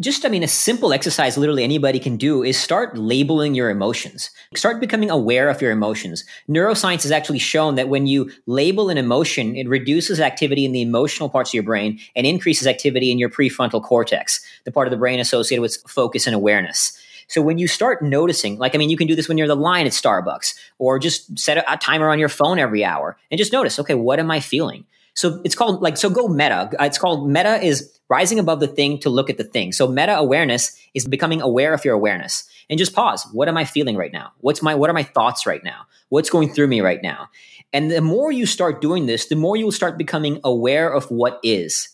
just 0.01 0.25
i 0.25 0.29
mean 0.29 0.43
a 0.43 0.47
simple 0.47 0.93
exercise 0.93 1.37
literally 1.37 1.61
anybody 1.61 1.99
can 1.99 2.15
do 2.15 2.41
is 2.41 2.57
start 2.57 2.97
labeling 2.97 3.53
your 3.53 3.69
emotions 3.69 4.29
start 4.55 4.79
becoming 4.79 5.09
aware 5.09 5.49
of 5.49 5.61
your 5.61 5.71
emotions 5.71 6.23
neuroscience 6.47 7.03
has 7.03 7.11
actually 7.11 7.37
shown 7.37 7.75
that 7.75 7.89
when 7.89 8.07
you 8.07 8.31
label 8.45 8.89
an 8.89 8.97
emotion 8.97 9.57
it 9.57 9.67
reduces 9.67 10.21
activity 10.21 10.63
in 10.63 10.71
the 10.71 10.81
emotional 10.81 11.27
parts 11.27 11.49
of 11.49 11.53
your 11.53 11.63
brain 11.63 11.99
and 12.15 12.25
increases 12.25 12.65
activity 12.65 13.11
in 13.11 13.19
your 13.19 13.29
prefrontal 13.29 13.83
cortex 13.83 14.39
the 14.63 14.71
part 14.71 14.87
of 14.87 14.91
the 14.91 14.97
brain 14.97 15.19
associated 15.19 15.61
with 15.61 15.77
focus 15.85 16.25
and 16.25 16.35
awareness 16.35 16.97
so 17.27 17.43
when 17.43 17.59
you 17.59 17.67
start 17.67 18.01
noticing, 18.01 18.57
like, 18.57 18.73
I 18.73 18.79
mean, 18.79 18.89
you 18.89 18.97
can 18.97 19.05
do 19.05 19.15
this 19.15 19.27
when 19.29 19.37
you're 19.37 19.45
in 19.45 19.49
the 19.49 19.55
line 19.55 19.85
at 19.85 19.91
Starbucks 19.91 20.55
or 20.79 20.97
just 20.97 21.37
set 21.37 21.57
a, 21.57 21.77
timer 21.77 22.09
on 22.09 22.17
your 22.17 22.27
phone 22.27 22.57
every 22.57 22.83
hour 22.83 23.19
and 23.29 23.37
just 23.37 23.53
notice, 23.53 23.77
okay, 23.77 23.93
what 23.93 24.19
am 24.19 24.31
I 24.31 24.39
feeling? 24.39 24.85
So 25.19 25.41
it's 25.43 25.53
called 25.53 25.81
like, 25.81 25.97
so 25.97 26.09
go 26.09 26.29
meta. 26.29 26.69
It's 26.79 26.97
called 26.97 27.29
meta 27.29 27.61
is 27.61 27.99
rising 28.07 28.39
above 28.39 28.61
the 28.61 28.69
thing 28.69 28.99
to 28.99 29.09
look 29.09 29.29
at 29.29 29.37
the 29.37 29.43
thing. 29.43 29.73
So 29.73 29.85
meta 29.85 30.15
awareness 30.15 30.79
is 30.93 31.05
becoming 31.05 31.41
aware 31.41 31.73
of 31.73 31.83
your 31.83 31.93
awareness 31.93 32.47
and 32.69 32.79
just 32.79 32.95
pause. 32.95 33.27
What 33.33 33.49
am 33.49 33.57
I 33.57 33.65
feeling 33.65 33.97
right 33.97 34.13
now? 34.13 34.31
What's 34.39 34.61
my, 34.61 34.75
what 34.75 34.89
are 34.89 34.93
my 34.93 35.03
thoughts 35.03 35.45
right 35.45 35.61
now? 35.61 35.81
What's 36.07 36.29
going 36.29 36.53
through 36.53 36.67
me 36.67 36.79
right 36.79 37.03
now? 37.03 37.27
And 37.73 37.91
the 37.91 37.99
more 37.99 38.31
you 38.31 38.45
start 38.45 38.79
doing 38.79 39.07
this, 39.07 39.25
the 39.25 39.35
more 39.35 39.57
you 39.57 39.65
will 39.65 39.73
start 39.73 39.97
becoming 39.97 40.39
aware 40.45 40.89
of 40.89 41.11
what 41.11 41.41
is. 41.43 41.89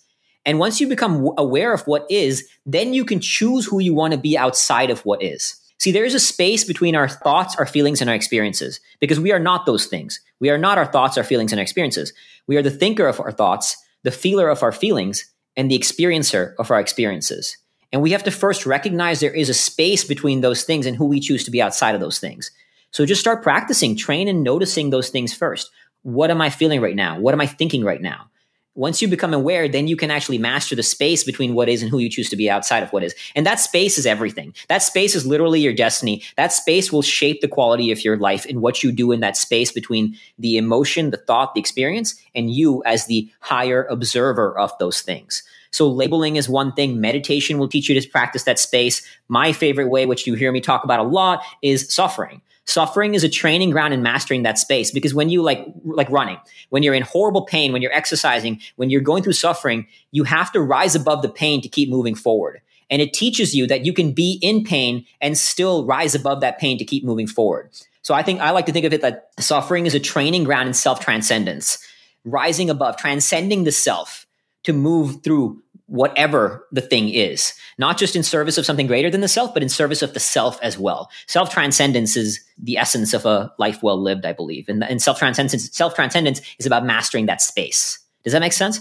And 0.45 0.59
once 0.59 0.79
you 0.79 0.87
become 0.87 1.31
aware 1.35 1.73
of 1.73 1.81
what 1.87 2.05
is, 2.11 2.47
then 2.67 2.93
you 2.93 3.05
can 3.05 3.19
choose 3.21 3.65
who 3.65 3.79
you 3.79 3.95
want 3.95 4.13
to 4.13 4.19
be 4.19 4.37
outside 4.37 4.91
of 4.91 5.03
what 5.03 5.23
is. 5.23 5.59
See, 5.79 5.91
there 5.91 6.05
is 6.05 6.13
a 6.13 6.19
space 6.19 6.63
between 6.63 6.95
our 6.95 7.09
thoughts, 7.09 7.55
our 7.57 7.65
feelings, 7.65 8.01
and 8.01 8.09
our 8.09 8.15
experiences 8.15 8.79
because 8.99 9.19
we 9.19 9.31
are 9.31 9.39
not 9.39 9.65
those 9.65 9.87
things. 9.87 10.19
We 10.39 10.49
are 10.49 10.57
not 10.57 10.77
our 10.77 10.85
thoughts, 10.85 11.17
our 11.17 11.23
feelings, 11.23 11.51
and 11.51 11.59
our 11.59 11.63
experiences. 11.63 12.13
We 12.47 12.57
are 12.57 12.61
the 12.61 12.71
thinker 12.71 13.07
of 13.07 13.19
our 13.19 13.31
thoughts, 13.31 13.77
the 14.03 14.11
feeler 14.11 14.49
of 14.49 14.63
our 14.63 14.71
feelings, 14.71 15.31
and 15.57 15.69
the 15.69 15.77
experiencer 15.77 16.53
of 16.59 16.71
our 16.71 16.79
experiences. 16.79 17.57
And 17.91 18.01
we 18.01 18.11
have 18.11 18.23
to 18.23 18.31
first 18.31 18.65
recognize 18.65 19.19
there 19.19 19.33
is 19.33 19.49
a 19.49 19.53
space 19.53 20.03
between 20.03 20.41
those 20.41 20.63
things 20.63 20.85
and 20.85 20.97
who 20.97 21.05
we 21.05 21.19
choose 21.19 21.43
to 21.45 21.51
be 21.51 21.61
outside 21.61 21.95
of 21.95 22.01
those 22.01 22.19
things. 22.19 22.51
So 22.91 23.05
just 23.05 23.21
start 23.21 23.43
practicing, 23.43 23.95
train 23.95 24.27
and 24.27 24.43
noticing 24.43 24.89
those 24.89 25.09
things 25.09 25.33
first. 25.33 25.69
What 26.01 26.29
am 26.29 26.41
I 26.41 26.49
feeling 26.49 26.81
right 26.81 26.95
now? 26.95 27.19
What 27.19 27.33
am 27.33 27.41
I 27.41 27.47
thinking 27.47 27.83
right 27.83 28.01
now? 28.01 28.29
Once 28.75 29.01
you 29.01 29.07
become 29.07 29.33
aware, 29.33 29.67
then 29.67 29.87
you 29.87 29.95
can 29.95 30.11
actually 30.11 30.37
master 30.37 30.75
the 30.75 30.83
space 30.83 31.23
between 31.23 31.53
what 31.53 31.69
is 31.69 31.81
and 31.81 31.89
who 31.89 31.97
you 31.97 32.09
choose 32.09 32.29
to 32.29 32.35
be 32.35 32.49
outside 32.49 32.83
of 32.83 32.91
what 32.91 33.03
is. 33.03 33.15
And 33.33 33.45
that 33.45 33.59
space 33.59 33.97
is 33.97 34.05
everything. 34.05 34.53
That 34.67 34.83
space 34.83 35.15
is 35.15 35.25
literally 35.25 35.61
your 35.61 35.73
destiny. 35.73 36.23
That 36.35 36.51
space 36.51 36.91
will 36.91 37.01
shape 37.01 37.41
the 37.41 37.47
quality 37.47 37.91
of 37.91 38.03
your 38.03 38.17
life 38.17 38.45
and 38.45 38.61
what 38.61 38.83
you 38.83 38.91
do 38.91 39.11
in 39.11 39.21
that 39.21 39.37
space 39.37 39.71
between 39.71 40.17
the 40.37 40.57
emotion, 40.57 41.11
the 41.11 41.17
thought, 41.17 41.53
the 41.53 41.61
experience, 41.61 42.15
and 42.35 42.51
you 42.51 42.83
as 42.85 43.05
the 43.05 43.29
higher 43.39 43.85
observer 43.85 44.57
of 44.59 44.71
those 44.77 45.01
things. 45.01 45.41
So 45.71 45.89
labeling 45.89 46.35
is 46.35 46.47
one 46.47 46.71
thing. 46.71 47.01
Meditation 47.01 47.57
will 47.57 47.67
teach 47.67 47.89
you 47.89 47.99
to 47.99 48.09
practice 48.09 48.43
that 48.43 48.59
space. 48.59 49.05
My 49.27 49.51
favorite 49.51 49.89
way, 49.89 50.05
which 50.05 50.25
you 50.25 50.33
hear 50.35 50.51
me 50.51 50.61
talk 50.61 50.83
about 50.83 50.99
a 50.99 51.03
lot, 51.03 51.43
is 51.61 51.93
suffering. 51.93 52.41
Suffering 52.67 53.13
is 53.13 53.23
a 53.23 53.29
training 53.29 53.69
ground 53.69 53.93
in 53.93 54.01
mastering 54.01 54.43
that 54.43 54.57
space 54.57 54.91
because 54.91 55.13
when 55.13 55.29
you 55.29 55.43
like 55.43 55.65
like 55.83 56.09
running, 56.09 56.37
when 56.69 56.81
you're 56.81 56.95
in 56.95 57.03
horrible 57.03 57.45
pain, 57.45 57.71
when 57.71 57.81
you're 57.81 57.93
exercising, 57.93 58.59
when 58.75 58.89
you're 58.89 59.01
going 59.01 59.21
through 59.21 59.33
suffering, 59.33 59.87
you 60.11 60.23
have 60.23 60.51
to 60.51 60.61
rise 60.61 60.95
above 60.95 61.21
the 61.21 61.29
pain 61.29 61.61
to 61.61 61.69
keep 61.69 61.89
moving 61.89 62.15
forward. 62.15 62.61
And 62.89 63.01
it 63.01 63.13
teaches 63.13 63.55
you 63.55 63.67
that 63.67 63.85
you 63.85 63.93
can 63.93 64.13
be 64.13 64.39
in 64.41 64.63
pain 64.63 65.05
and 65.21 65.37
still 65.37 65.85
rise 65.85 66.15
above 66.15 66.41
that 66.41 66.59
pain 66.59 66.77
to 66.77 66.85
keep 66.85 67.03
moving 67.03 67.27
forward. 67.27 67.69
So 68.01 68.13
I 68.13 68.21
think 68.21 68.39
I 68.39 68.51
like 68.51 68.67
to 68.67 68.71
think 68.71 68.85
of 68.85 68.93
it 68.93 69.01
that 69.01 69.29
suffering 69.39 69.85
is 69.85 69.95
a 69.95 69.99
training 69.99 70.43
ground 70.43 70.67
in 70.67 70.73
self 70.73 70.99
transcendence, 70.99 71.77
rising 72.23 72.69
above, 72.69 72.97
transcending 72.97 73.63
the 73.63 73.71
self 73.71 74.25
to 74.63 74.73
move 74.73 75.23
through 75.23 75.63
whatever 75.87 76.65
the 76.71 76.81
thing 76.81 77.09
is, 77.09 77.53
not 77.77 77.97
just 77.97 78.15
in 78.15 78.23
service 78.23 78.57
of 78.57 78.65
something 78.65 78.87
greater 78.87 79.09
than 79.09 79.21
the 79.21 79.27
self, 79.27 79.53
but 79.53 79.63
in 79.63 79.69
service 79.69 80.01
of 80.01 80.13
the 80.13 80.19
self 80.19 80.59
as 80.61 80.77
well. 80.77 81.09
Self 81.27 81.49
transcendence 81.51 82.17
is 82.17 82.39
the 82.57 82.77
essence 82.77 83.13
of 83.13 83.25
a 83.25 83.53
life 83.59 83.83
well 83.83 84.01
lived, 84.01 84.25
I 84.25 84.33
believe. 84.33 84.67
And, 84.67 84.83
and 84.83 85.01
self 85.01 85.19
transcendence, 85.19 85.75
self 85.75 85.95
transcendence 85.95 86.41
is 86.59 86.65
about 86.65 86.85
mastering 86.85 87.27
that 87.27 87.41
space. 87.41 87.99
Does 88.23 88.33
that 88.33 88.39
make 88.39 88.53
sense? 88.53 88.79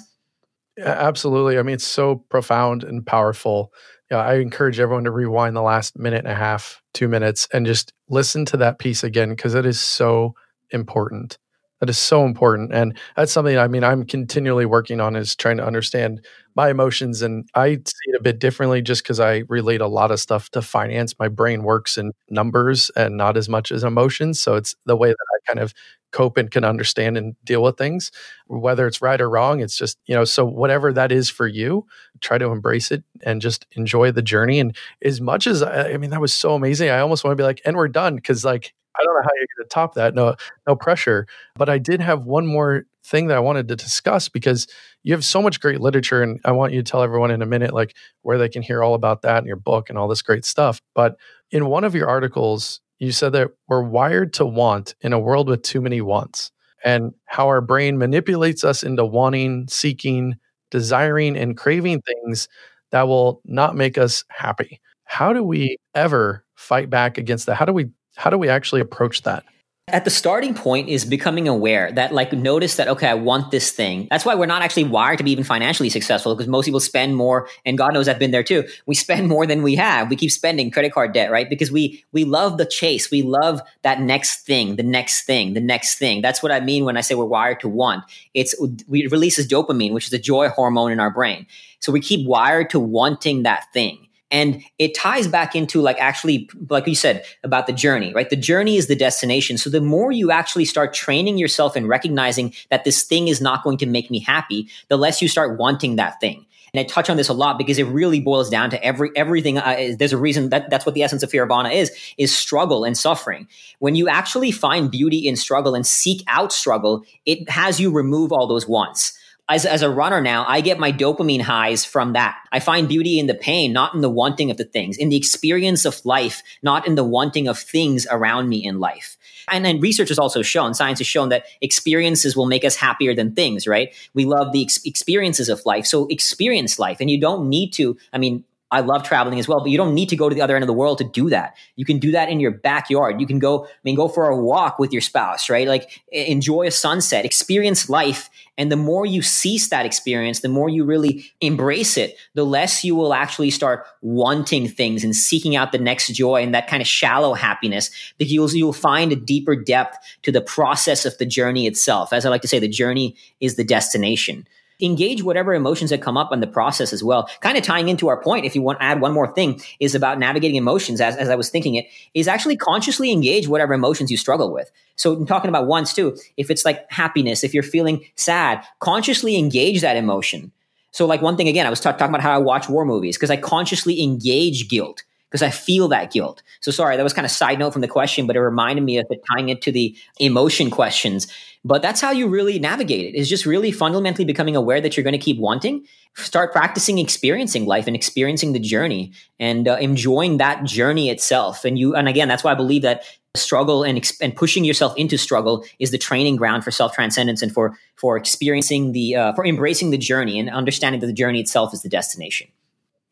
Yeah, 0.76 0.88
absolutely. 0.88 1.58
I 1.58 1.62
mean, 1.62 1.74
it's 1.74 1.86
so 1.86 2.16
profound 2.30 2.82
and 2.82 3.06
powerful. 3.06 3.72
Yeah, 4.10 4.18
I 4.18 4.34
encourage 4.36 4.80
everyone 4.80 5.04
to 5.04 5.10
rewind 5.10 5.54
the 5.54 5.62
last 5.62 5.98
minute 5.98 6.24
and 6.24 6.32
a 6.32 6.34
half, 6.34 6.82
two 6.94 7.08
minutes, 7.08 7.48
and 7.52 7.64
just 7.64 7.92
listen 8.08 8.44
to 8.46 8.56
that 8.58 8.78
piece 8.78 9.04
again 9.04 9.30
because 9.30 9.54
it 9.54 9.66
is 9.66 9.80
so 9.80 10.34
important. 10.70 11.38
That 11.84 11.90
is 11.90 11.98
so 11.98 12.24
important. 12.24 12.72
And 12.72 12.96
that's 13.14 13.30
something 13.30 13.58
I 13.58 13.68
mean, 13.68 13.84
I'm 13.84 14.06
continually 14.06 14.64
working 14.64 15.00
on 15.00 15.16
is 15.16 15.36
trying 15.36 15.58
to 15.58 15.66
understand 15.66 16.24
my 16.56 16.70
emotions. 16.70 17.20
And 17.20 17.46
I 17.54 17.74
see 17.74 18.06
it 18.06 18.16
a 18.18 18.22
bit 18.22 18.38
differently 18.38 18.80
just 18.80 19.02
because 19.02 19.20
I 19.20 19.42
relate 19.50 19.82
a 19.82 19.86
lot 19.86 20.10
of 20.10 20.18
stuff 20.18 20.48
to 20.52 20.62
finance. 20.62 21.14
My 21.18 21.28
brain 21.28 21.62
works 21.62 21.98
in 21.98 22.12
numbers 22.30 22.90
and 22.96 23.18
not 23.18 23.36
as 23.36 23.50
much 23.50 23.70
as 23.70 23.84
emotions. 23.84 24.40
So 24.40 24.54
it's 24.54 24.74
the 24.86 24.96
way 24.96 25.10
that 25.10 25.16
I 25.34 25.52
kind 25.52 25.58
of 25.62 25.74
cope 26.10 26.38
and 26.38 26.50
can 26.50 26.64
understand 26.64 27.18
and 27.18 27.34
deal 27.44 27.62
with 27.62 27.76
things. 27.76 28.10
Whether 28.46 28.86
it's 28.86 29.02
right 29.02 29.20
or 29.20 29.28
wrong, 29.28 29.60
it's 29.60 29.76
just, 29.76 29.98
you 30.06 30.14
know, 30.14 30.24
so 30.24 30.46
whatever 30.46 30.90
that 30.94 31.12
is 31.12 31.28
for 31.28 31.46
you, 31.46 31.86
try 32.20 32.38
to 32.38 32.46
embrace 32.50 32.90
it 32.92 33.04
and 33.24 33.42
just 33.42 33.66
enjoy 33.72 34.10
the 34.10 34.22
journey. 34.22 34.58
And 34.58 34.74
as 35.02 35.20
much 35.20 35.46
as 35.46 35.62
I 35.62 35.98
mean, 35.98 36.10
that 36.10 36.20
was 36.20 36.32
so 36.32 36.54
amazing. 36.54 36.88
I 36.88 37.00
almost 37.00 37.24
want 37.24 37.32
to 37.36 37.40
be 37.42 37.46
like, 37.46 37.60
and 37.66 37.76
we're 37.76 37.88
done. 37.88 38.18
Cause 38.20 38.44
like 38.44 38.72
I 38.96 39.02
don't 39.02 39.14
know 39.14 39.22
how 39.22 39.30
you're 39.36 39.46
going 39.56 39.64
to 39.64 39.68
top 39.68 39.94
that. 39.94 40.14
No, 40.14 40.36
no 40.66 40.76
pressure. 40.76 41.26
But 41.56 41.68
I 41.68 41.78
did 41.78 42.00
have 42.00 42.24
one 42.24 42.46
more 42.46 42.84
thing 43.04 43.26
that 43.26 43.36
I 43.36 43.40
wanted 43.40 43.68
to 43.68 43.76
discuss 43.76 44.28
because 44.28 44.66
you 45.02 45.12
have 45.12 45.24
so 45.24 45.42
much 45.42 45.60
great 45.60 45.80
literature 45.80 46.22
and 46.22 46.40
I 46.44 46.52
want 46.52 46.72
you 46.72 46.82
to 46.82 46.90
tell 46.90 47.02
everyone 47.02 47.30
in 47.30 47.42
a 47.42 47.46
minute 47.46 47.74
like 47.74 47.94
where 48.22 48.38
they 48.38 48.48
can 48.48 48.62
hear 48.62 48.82
all 48.82 48.94
about 48.94 49.22
that 49.22 49.42
in 49.42 49.46
your 49.46 49.56
book 49.56 49.90
and 49.90 49.98
all 49.98 50.08
this 50.08 50.22
great 50.22 50.44
stuff. 50.44 50.80
But 50.94 51.16
in 51.50 51.66
one 51.66 51.84
of 51.84 51.94
your 51.94 52.08
articles, 52.08 52.80
you 52.98 53.12
said 53.12 53.32
that 53.32 53.50
we're 53.68 53.82
wired 53.82 54.32
to 54.34 54.46
want 54.46 54.94
in 55.00 55.12
a 55.12 55.18
world 55.18 55.48
with 55.48 55.62
too 55.62 55.80
many 55.80 56.00
wants 56.00 56.50
and 56.84 57.12
how 57.26 57.48
our 57.48 57.60
brain 57.60 57.98
manipulates 57.98 58.64
us 58.64 58.82
into 58.82 59.04
wanting, 59.04 59.66
seeking, 59.68 60.36
desiring 60.70 61.36
and 61.36 61.56
craving 61.56 62.00
things 62.02 62.48
that 62.90 63.08
will 63.08 63.40
not 63.44 63.74
make 63.76 63.98
us 63.98 64.24
happy. 64.28 64.80
How 65.04 65.32
do 65.32 65.42
we 65.42 65.76
ever 65.94 66.44
fight 66.54 66.90
back 66.90 67.18
against 67.18 67.46
that? 67.46 67.56
How 67.56 67.64
do 67.64 67.72
we 67.72 67.90
how 68.16 68.30
do 68.30 68.38
we 68.38 68.48
actually 68.48 68.80
approach 68.80 69.22
that? 69.22 69.44
At 69.88 70.06
the 70.06 70.10
starting 70.10 70.54
point 70.54 70.88
is 70.88 71.04
becoming 71.04 71.46
aware 71.46 71.92
that, 71.92 72.14
like, 72.14 72.32
notice 72.32 72.76
that, 72.76 72.88
okay, 72.88 73.06
I 73.06 73.12
want 73.12 73.50
this 73.50 73.70
thing. 73.70 74.08
That's 74.10 74.24
why 74.24 74.34
we're 74.34 74.46
not 74.46 74.62
actually 74.62 74.84
wired 74.84 75.18
to 75.18 75.24
be 75.24 75.30
even 75.30 75.44
financially 75.44 75.90
successful 75.90 76.34
because 76.34 76.48
most 76.48 76.64
people 76.64 76.80
spend 76.80 77.16
more, 77.16 77.48
and 77.66 77.76
God 77.76 77.92
knows 77.92 78.08
I've 78.08 78.18
been 78.18 78.30
there 78.30 78.42
too. 78.42 78.64
We 78.86 78.94
spend 78.94 79.28
more 79.28 79.46
than 79.46 79.62
we 79.62 79.74
have. 79.74 80.08
We 80.08 80.16
keep 80.16 80.30
spending 80.30 80.70
credit 80.70 80.94
card 80.94 81.12
debt, 81.12 81.30
right? 81.30 81.50
Because 81.50 81.70
we, 81.70 82.02
we 82.12 82.24
love 82.24 82.56
the 82.56 82.64
chase. 82.64 83.10
We 83.10 83.20
love 83.20 83.60
that 83.82 84.00
next 84.00 84.46
thing, 84.46 84.76
the 84.76 84.82
next 84.82 85.26
thing, 85.26 85.52
the 85.52 85.60
next 85.60 85.98
thing. 85.98 86.22
That's 86.22 86.42
what 86.42 86.50
I 86.50 86.60
mean 86.60 86.86
when 86.86 86.96
I 86.96 87.02
say 87.02 87.14
we're 87.14 87.26
wired 87.26 87.60
to 87.60 87.68
want. 87.68 88.04
It's, 88.32 88.54
we 88.88 89.06
releases 89.08 89.46
dopamine, 89.46 89.92
which 89.92 90.04
is 90.04 90.10
the 90.10 90.18
joy 90.18 90.48
hormone 90.48 90.92
in 90.92 90.98
our 90.98 91.10
brain. 91.10 91.46
So 91.80 91.92
we 91.92 92.00
keep 92.00 92.26
wired 92.26 92.70
to 92.70 92.80
wanting 92.80 93.42
that 93.42 93.70
thing. 93.74 94.03
And 94.34 94.64
it 94.80 94.96
ties 94.96 95.28
back 95.28 95.54
into 95.54 95.80
like 95.80 95.96
actually, 96.00 96.50
like 96.68 96.88
you 96.88 96.96
said 96.96 97.24
about 97.44 97.68
the 97.68 97.72
journey, 97.72 98.12
right? 98.12 98.28
The 98.28 98.34
journey 98.34 98.76
is 98.76 98.88
the 98.88 98.96
destination. 98.96 99.58
So 99.58 99.70
the 99.70 99.80
more 99.80 100.10
you 100.10 100.32
actually 100.32 100.64
start 100.64 100.92
training 100.92 101.38
yourself 101.38 101.76
and 101.76 101.88
recognizing 101.88 102.52
that 102.68 102.82
this 102.82 103.04
thing 103.04 103.28
is 103.28 103.40
not 103.40 103.62
going 103.62 103.78
to 103.78 103.86
make 103.86 104.10
me 104.10 104.18
happy, 104.18 104.68
the 104.88 104.98
less 104.98 105.22
you 105.22 105.28
start 105.28 105.56
wanting 105.56 105.94
that 105.96 106.18
thing. 106.20 106.46
And 106.72 106.80
I 106.80 106.82
touch 106.82 107.08
on 107.08 107.16
this 107.16 107.28
a 107.28 107.32
lot 107.32 107.58
because 107.58 107.78
it 107.78 107.84
really 107.84 108.18
boils 108.18 108.50
down 108.50 108.70
to 108.70 108.84
every 108.84 109.12
everything. 109.14 109.58
Uh, 109.58 109.92
there's 109.96 110.12
a 110.12 110.18
reason 110.18 110.48
that 110.48 110.68
that's 110.68 110.84
what 110.84 110.96
the 110.96 111.04
essence 111.04 111.22
of 111.22 111.30
Fearvana 111.30 111.72
is: 111.72 111.92
is 112.18 112.36
struggle 112.36 112.82
and 112.82 112.98
suffering. 112.98 113.46
When 113.78 113.94
you 113.94 114.08
actually 114.08 114.50
find 114.50 114.90
beauty 114.90 115.28
in 115.28 115.36
struggle 115.36 115.76
and 115.76 115.86
seek 115.86 116.24
out 116.26 116.52
struggle, 116.52 117.04
it 117.24 117.48
has 117.48 117.78
you 117.78 117.92
remove 117.92 118.32
all 118.32 118.48
those 118.48 118.66
wants 118.66 119.16
as, 119.48 119.66
as 119.66 119.82
a 119.82 119.90
runner 119.90 120.22
now, 120.22 120.44
I 120.48 120.62
get 120.62 120.78
my 120.78 120.90
dopamine 120.90 121.42
highs 121.42 121.84
from 121.84 122.14
that. 122.14 122.36
I 122.50 122.60
find 122.60 122.88
beauty 122.88 123.18
in 123.18 123.26
the 123.26 123.34
pain, 123.34 123.72
not 123.74 123.94
in 123.94 124.00
the 124.00 124.08
wanting 124.08 124.50
of 124.50 124.56
the 124.56 124.64
things, 124.64 124.96
in 124.96 125.10
the 125.10 125.16
experience 125.16 125.84
of 125.84 126.04
life, 126.06 126.42
not 126.62 126.86
in 126.86 126.94
the 126.94 127.04
wanting 127.04 127.46
of 127.46 127.58
things 127.58 128.06
around 128.10 128.48
me 128.48 128.64
in 128.64 128.80
life. 128.80 129.18
And 129.50 129.62
then 129.62 129.80
research 129.80 130.08
has 130.08 130.18
also 130.18 130.40
shown, 130.40 130.72
science 130.72 130.98
has 130.98 131.06
shown 131.06 131.28
that 131.28 131.44
experiences 131.60 132.34
will 132.34 132.46
make 132.46 132.64
us 132.64 132.76
happier 132.76 133.14
than 133.14 133.34
things, 133.34 133.66
right? 133.66 133.94
We 134.14 134.24
love 134.24 134.52
the 134.52 134.62
ex- 134.62 134.82
experiences 134.86 135.50
of 135.50 135.64
life. 135.66 135.84
So 135.84 136.06
experience 136.06 136.78
life. 136.78 136.98
And 137.00 137.10
you 137.10 137.20
don't 137.20 137.50
need 137.50 137.74
to, 137.74 137.98
I 138.14 138.18
mean, 138.18 138.44
I 138.70 138.80
love 138.80 139.04
traveling 139.04 139.38
as 139.38 139.46
well, 139.46 139.60
but 139.60 139.70
you 139.70 139.76
don't 139.76 139.94
need 139.94 140.08
to 140.08 140.16
go 140.16 140.28
to 140.28 140.34
the 140.34 140.40
other 140.40 140.56
end 140.56 140.62
of 140.62 140.66
the 140.66 140.72
world 140.72 140.98
to 140.98 141.04
do 141.04 141.30
that. 141.30 141.56
You 141.76 141.84
can 141.84 141.98
do 141.98 142.10
that 142.12 142.28
in 142.28 142.40
your 142.40 142.50
backyard. 142.50 143.20
You 143.20 143.26
can 143.26 143.38
go, 143.38 143.66
I 143.66 143.68
mean, 143.84 143.94
go 143.94 144.08
for 144.08 144.28
a 144.28 144.36
walk 144.36 144.78
with 144.78 144.92
your 144.92 145.02
spouse, 145.02 145.48
right? 145.48 145.68
Like 145.68 146.02
enjoy 146.10 146.66
a 146.66 146.70
sunset, 146.70 147.24
experience 147.24 147.88
life. 147.88 148.30
And 148.58 148.72
the 148.72 148.76
more 148.76 149.06
you 149.06 149.22
cease 149.22 149.68
that 149.68 149.86
experience, 149.86 150.40
the 150.40 150.48
more 150.48 150.68
you 150.68 150.84
really 150.84 151.30
embrace 151.40 151.96
it, 151.96 152.16
the 152.34 152.44
less 152.44 152.84
you 152.84 152.96
will 152.96 153.14
actually 153.14 153.50
start 153.50 153.86
wanting 154.00 154.66
things 154.66 155.04
and 155.04 155.14
seeking 155.14 155.54
out 155.54 155.70
the 155.70 155.78
next 155.78 156.08
joy 156.08 156.42
and 156.42 156.54
that 156.54 156.66
kind 156.66 156.80
of 156.80 156.88
shallow 156.88 157.34
happiness 157.34 157.90
because 158.18 158.32
you'll, 158.32 158.50
you'll 158.50 158.72
find 158.72 159.12
a 159.12 159.16
deeper 159.16 159.54
depth 159.54 159.98
to 160.22 160.32
the 160.32 160.40
process 160.40 161.04
of 161.04 161.16
the 161.18 161.26
journey 161.26 161.66
itself. 161.66 162.12
As 162.12 162.26
I 162.26 162.30
like 162.30 162.42
to 162.42 162.48
say, 162.48 162.58
the 162.58 162.68
journey 162.68 163.16
is 163.40 163.54
the 163.54 163.64
destination 163.64 164.48
engage 164.80 165.22
whatever 165.22 165.54
emotions 165.54 165.90
that 165.90 166.02
come 166.02 166.16
up 166.16 166.32
in 166.32 166.40
the 166.40 166.46
process 166.46 166.92
as 166.92 167.02
well. 167.02 167.28
Kind 167.40 167.56
of 167.56 167.62
tying 167.64 167.88
into 167.88 168.08
our 168.08 168.20
point, 168.20 168.44
if 168.44 168.54
you 168.54 168.62
want 168.62 168.78
to 168.78 168.84
add 168.84 169.00
one 169.00 169.12
more 169.12 169.32
thing, 169.32 169.60
is 169.80 169.94
about 169.94 170.18
navigating 170.18 170.56
emotions 170.56 171.00
as, 171.00 171.16
as 171.16 171.28
I 171.28 171.34
was 171.34 171.50
thinking 171.50 171.74
it, 171.74 171.86
is 172.14 172.28
actually 172.28 172.56
consciously 172.56 173.12
engage 173.12 173.48
whatever 173.48 173.74
emotions 173.74 174.10
you 174.10 174.16
struggle 174.16 174.52
with. 174.52 174.70
So 174.96 175.12
I'm 175.14 175.26
talking 175.26 175.48
about 175.48 175.66
once 175.66 175.92
too, 175.92 176.16
if 176.36 176.50
it's 176.50 176.64
like 176.64 176.90
happiness, 176.90 177.44
if 177.44 177.54
you're 177.54 177.62
feeling 177.62 178.04
sad, 178.16 178.64
consciously 178.80 179.36
engage 179.36 179.80
that 179.80 179.96
emotion. 179.96 180.52
So 180.90 181.06
like 181.06 181.22
one 181.22 181.36
thing 181.36 181.48
again, 181.48 181.66
I 181.66 181.70
was 181.70 181.80
t- 181.80 181.90
talking 181.90 182.08
about 182.08 182.20
how 182.20 182.32
I 182.32 182.38
watch 182.38 182.68
war 182.68 182.84
movies 182.84 183.16
because 183.16 183.30
I 183.30 183.36
consciously 183.36 184.02
engage 184.02 184.68
guilt 184.68 185.02
because 185.34 185.42
I 185.42 185.50
feel 185.50 185.88
that 185.88 186.12
guilt. 186.12 186.44
So 186.60 186.70
sorry, 186.70 186.96
that 186.96 187.02
was 187.02 187.12
kind 187.12 187.24
of 187.24 187.30
side 187.32 187.58
note 187.58 187.72
from 187.72 187.82
the 187.82 187.88
question, 187.88 188.28
but 188.28 188.36
it 188.36 188.40
reminded 188.40 188.82
me 188.82 188.98
of 188.98 189.06
it 189.10 189.20
tying 189.32 189.48
it 189.48 189.62
to 189.62 189.72
the 189.72 189.96
emotion 190.20 190.70
questions. 190.70 191.26
But 191.64 191.82
that's 191.82 192.00
how 192.00 192.12
you 192.12 192.28
really 192.28 192.60
navigate 192.60 193.12
it 193.12 193.18
is 193.18 193.28
just 193.28 193.44
really 193.44 193.72
fundamentally 193.72 194.24
becoming 194.24 194.54
aware 194.54 194.80
that 194.80 194.96
you're 194.96 195.02
going 195.02 195.10
to 195.10 195.18
keep 195.18 195.40
wanting. 195.40 195.86
Start 196.14 196.52
practicing 196.52 197.00
experiencing 197.00 197.66
life 197.66 197.88
and 197.88 197.96
experiencing 197.96 198.52
the 198.52 198.60
journey 198.60 199.10
and 199.40 199.66
uh, 199.66 199.74
enjoying 199.80 200.36
that 200.36 200.62
journey 200.62 201.10
itself. 201.10 201.64
And 201.64 201.76
you, 201.76 201.96
and 201.96 202.08
again, 202.08 202.28
that's 202.28 202.44
why 202.44 202.52
I 202.52 202.54
believe 202.54 202.82
that 202.82 203.02
struggle 203.34 203.82
and, 203.82 204.08
and 204.20 204.36
pushing 204.36 204.64
yourself 204.64 204.96
into 204.96 205.18
struggle 205.18 205.64
is 205.80 205.90
the 205.90 205.98
training 205.98 206.36
ground 206.36 206.62
for 206.62 206.70
self 206.70 206.94
transcendence 206.94 207.42
and 207.42 207.52
for, 207.52 207.76
for 207.96 208.16
experiencing 208.16 208.92
the, 208.92 209.16
uh, 209.16 209.32
for 209.32 209.44
embracing 209.44 209.90
the 209.90 209.98
journey 209.98 210.38
and 210.38 210.48
understanding 210.48 211.00
that 211.00 211.08
the 211.08 211.12
journey 211.12 211.40
itself 211.40 211.74
is 211.74 211.82
the 211.82 211.88
destination. 211.88 212.46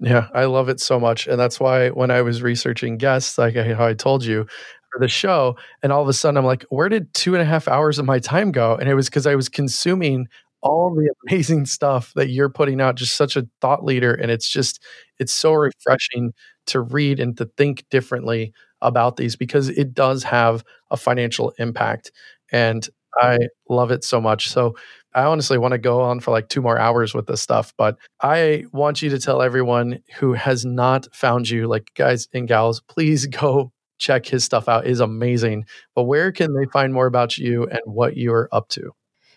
Yeah, 0.03 0.29
I 0.35 0.47
love 0.47 0.69
it 0.69 0.81
so 0.81 0.99
much. 0.99 1.27
And 1.29 1.39
that's 1.39 1.61
why 1.61 1.91
when 1.91 2.11
I 2.11 2.23
was 2.23 2.43
researching 2.43 2.97
guests, 2.99 3.39
like 3.39 3.55
how 3.57 3.87
I 3.87 3.95
told 3.95 4.25
you 4.25 4.47
for 4.93 4.99
the 5.01 5.09
show, 5.09 5.57
and 5.83 5.93
all 5.93 6.03
of 6.03 6.09
a 6.09 6.13
sudden 6.13 6.37
I'm 6.37 6.45
like, 6.45 6.65
where 6.71 6.89
did 6.89 7.15
two 7.15 7.35
and 7.35 7.43
a 7.43 7.45
half 7.45 7.69
hours 7.69 7.99
of 7.99 8.05
my 8.07 8.19
time 8.19 8.51
go? 8.53 8.75
And 8.77 8.89
it 8.89 8.95
was 8.95 9.09
because 9.09 9.27
I 9.29 9.37
was 9.37 9.49
consuming 9.49 10.27
all 10.61 10.95
the 10.95 11.13
amazing 11.29 11.67
stuff 11.67 12.13
that 12.17 12.31
you're 12.31 12.49
putting 12.51 12.81
out, 12.81 12.97
just 12.97 13.17
such 13.17 13.37
a 13.37 13.47
thought 13.61 13.85
leader. 13.85 14.13
And 14.15 14.31
it's 14.31 14.49
just, 14.49 14.83
it's 15.21 15.33
so 15.33 15.53
refreshing 15.55 16.33
to 16.67 16.81
read 16.81 17.21
and 17.21 17.37
to 17.39 17.45
think 17.57 17.85
differently 17.91 18.53
about 18.81 19.17
these 19.17 19.37
because 19.37 19.69
it 19.69 19.95
does 19.95 20.25
have 20.25 20.65
a 20.91 20.97
financial 20.97 21.53
impact. 21.59 22.11
And 22.51 22.89
I 23.21 23.39
love 23.69 23.91
it 23.93 24.05
so 24.05 24.21
much. 24.21 24.49
So 24.49 24.75
I 25.15 25.25
honestly 25.25 25.59
want 25.59 25.73
to 25.73 25.79
go 25.79 26.01
on 26.01 26.21
for 26.21 26.31
like 26.31 26.49
two 26.49 26.63
more 26.63 26.79
hours 26.79 27.15
with 27.15 27.27
this 27.27 27.43
stuff, 27.43 27.73
but 27.77 27.97
I 28.21 28.65
want 28.73 29.03
you 29.03 29.11
to 29.11 29.19
tell 29.19 29.43
everyone 29.43 30.01
who 30.17 30.33
has 30.33 30.65
not 30.65 31.07
found 31.15 31.49
you, 31.49 31.67
like 31.69 31.91
guys 31.95 32.29
and 32.33 32.49
gals, 32.49 32.81
please 32.89 33.27
go 33.27 33.73
check 33.99 34.27
his 34.27 34.45
stuff 34.45 34.69
out. 34.69 34.87
Is 34.87 35.01
amazing. 35.01 35.67
But 35.95 36.05
where 36.05 36.33
can 36.33 36.55
they 36.55 36.67
find 36.73 36.93
more 36.93 37.07
about 37.07 37.39
you 37.39 37.67
and 37.67 37.81
what 37.85 38.17
you're 38.17 38.49
up 38.53 38.69
to? 38.71 38.93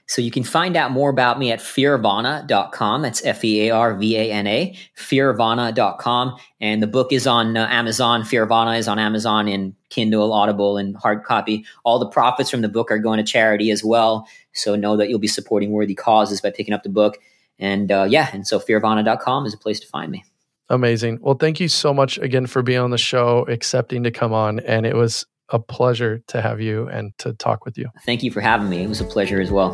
So 0.08 0.22
you 0.22 0.30
can 0.30 0.44
find 0.44 0.78
out 0.78 0.92
more 0.92 1.10
about 1.10 1.40
me 1.40 1.52
at 1.52 1.60
fearvana.com. 1.60 3.02
That's 3.02 3.26
F 3.26 3.44
E 3.44 3.68
A 3.68 3.72
R 3.72 3.96
V 3.96 4.16
A 4.18 4.32
N 4.32 4.46
A, 4.46 4.78
fearvana.com. 4.96 6.36
And 6.62 6.84
the 6.84 6.88
book 6.88 7.12
is 7.12 7.26
on 7.26 7.58
uh, 7.58 7.68
Amazon. 7.72 8.22
Fearvana 8.22 8.78
is 8.78 8.88
on 8.88 9.00
Amazon 9.00 9.48
in 9.48 9.76
Kindle, 9.90 10.32
Audible, 10.32 10.78
and 10.78 10.96
hard 10.96 11.24
copy. 11.24 11.66
All 11.84 11.98
the 11.98 12.08
profits 12.08 12.52
from 12.52 12.62
the 12.62 12.70
book 12.70 12.92
are 12.92 13.00
going 13.00 13.18
to 13.18 13.24
charity 13.24 13.72
as 13.72 13.84
well. 13.84 14.28
So 14.54 14.76
know 14.76 14.96
that 14.98 15.10
you'll 15.10 15.20
be 15.20 15.28
supporting 15.28 15.72
worthy 15.72 15.96
causes 15.96 16.40
by 16.40 16.52
picking 16.52 16.74
up 16.74 16.84
the 16.84 16.90
book. 16.90 17.18
And 17.58 17.92
uh, 17.92 18.06
yeah, 18.08 18.30
and 18.32 18.46
so 18.46 18.60
fearvana.com 18.60 19.46
is 19.46 19.54
a 19.54 19.58
place 19.58 19.80
to 19.80 19.88
find 19.88 20.12
me. 20.12 20.24
Amazing. 20.70 21.20
Well, 21.22 21.36
thank 21.36 21.60
you 21.60 21.68
so 21.68 21.94
much 21.94 22.18
again 22.18 22.48
for 22.48 22.62
being 22.62 22.80
on 22.80 22.90
the 22.90 22.98
show, 22.98 23.46
accepting 23.48 24.04
to 24.04 24.12
come 24.12 24.34
on. 24.34 24.60
And 24.60 24.86
it 24.86 24.96
was 24.96 25.26
a 25.50 25.60
pleasure 25.60 26.24
to 26.28 26.42
have 26.42 26.60
you 26.60 26.88
and 26.88 27.18
to 27.20 27.34
talk 27.34 27.66
with 27.66 27.78
you. 27.78 27.90
Thank 28.06 28.24
you 28.24 28.32
for 28.32 28.42
having 28.42 28.70
me. 28.70 28.84
It 28.84 28.90
was 28.90 29.02
a 29.02 29.06
pleasure 29.06 29.40
as 29.40 29.52
well. 29.52 29.74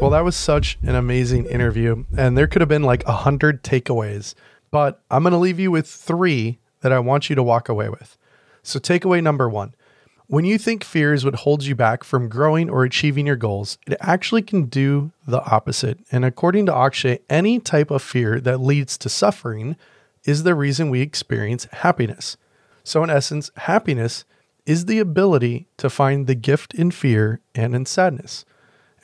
Well, 0.00 0.10
that 0.10 0.24
was 0.24 0.34
such 0.34 0.78
an 0.82 0.96
amazing 0.96 1.46
interview, 1.46 2.04
and 2.18 2.36
there 2.36 2.48
could 2.48 2.60
have 2.60 2.68
been 2.68 2.82
like 2.82 3.04
a 3.06 3.12
hundred 3.12 3.62
takeaways, 3.62 4.34
but 4.72 5.00
I'm 5.12 5.22
going 5.22 5.30
to 5.30 5.38
leave 5.38 5.60
you 5.60 5.70
with 5.70 5.86
three 5.86 6.58
that 6.80 6.90
I 6.92 6.98
want 6.98 7.30
you 7.30 7.36
to 7.36 7.42
walk 7.42 7.68
away 7.68 7.88
with. 7.88 8.18
So, 8.64 8.80
takeaway 8.80 9.22
number 9.22 9.48
one 9.48 9.76
when 10.26 10.44
you 10.44 10.58
think 10.58 10.84
fears 10.84 11.24
would 11.24 11.34
hold 11.34 11.64
you 11.64 11.74
back 11.74 12.04
from 12.04 12.28
growing 12.28 12.70
or 12.70 12.84
achieving 12.84 13.26
your 13.26 13.36
goals, 13.36 13.78
it 13.86 13.96
actually 14.00 14.42
can 14.42 14.64
do 14.64 15.12
the 15.26 15.44
opposite. 15.44 15.98
And 16.10 16.24
according 16.24 16.66
to 16.66 16.74
Akshay, 16.74 17.20
any 17.28 17.58
type 17.58 17.90
of 17.90 18.02
fear 18.02 18.40
that 18.40 18.60
leads 18.60 18.96
to 18.98 19.08
suffering 19.08 19.76
is 20.24 20.42
the 20.42 20.54
reason 20.54 20.90
we 20.90 21.00
experience 21.00 21.66
happiness. 21.72 22.36
So, 22.84 23.02
in 23.04 23.10
essence, 23.10 23.50
happiness 23.56 24.24
is 24.64 24.86
the 24.86 24.98
ability 24.98 25.66
to 25.76 25.90
find 25.90 26.26
the 26.26 26.34
gift 26.34 26.74
in 26.74 26.90
fear 26.90 27.40
and 27.54 27.74
in 27.74 27.86
sadness. 27.86 28.44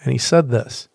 And 0.02 0.12
he 0.12 0.18
said 0.18 0.50
this 0.50 0.88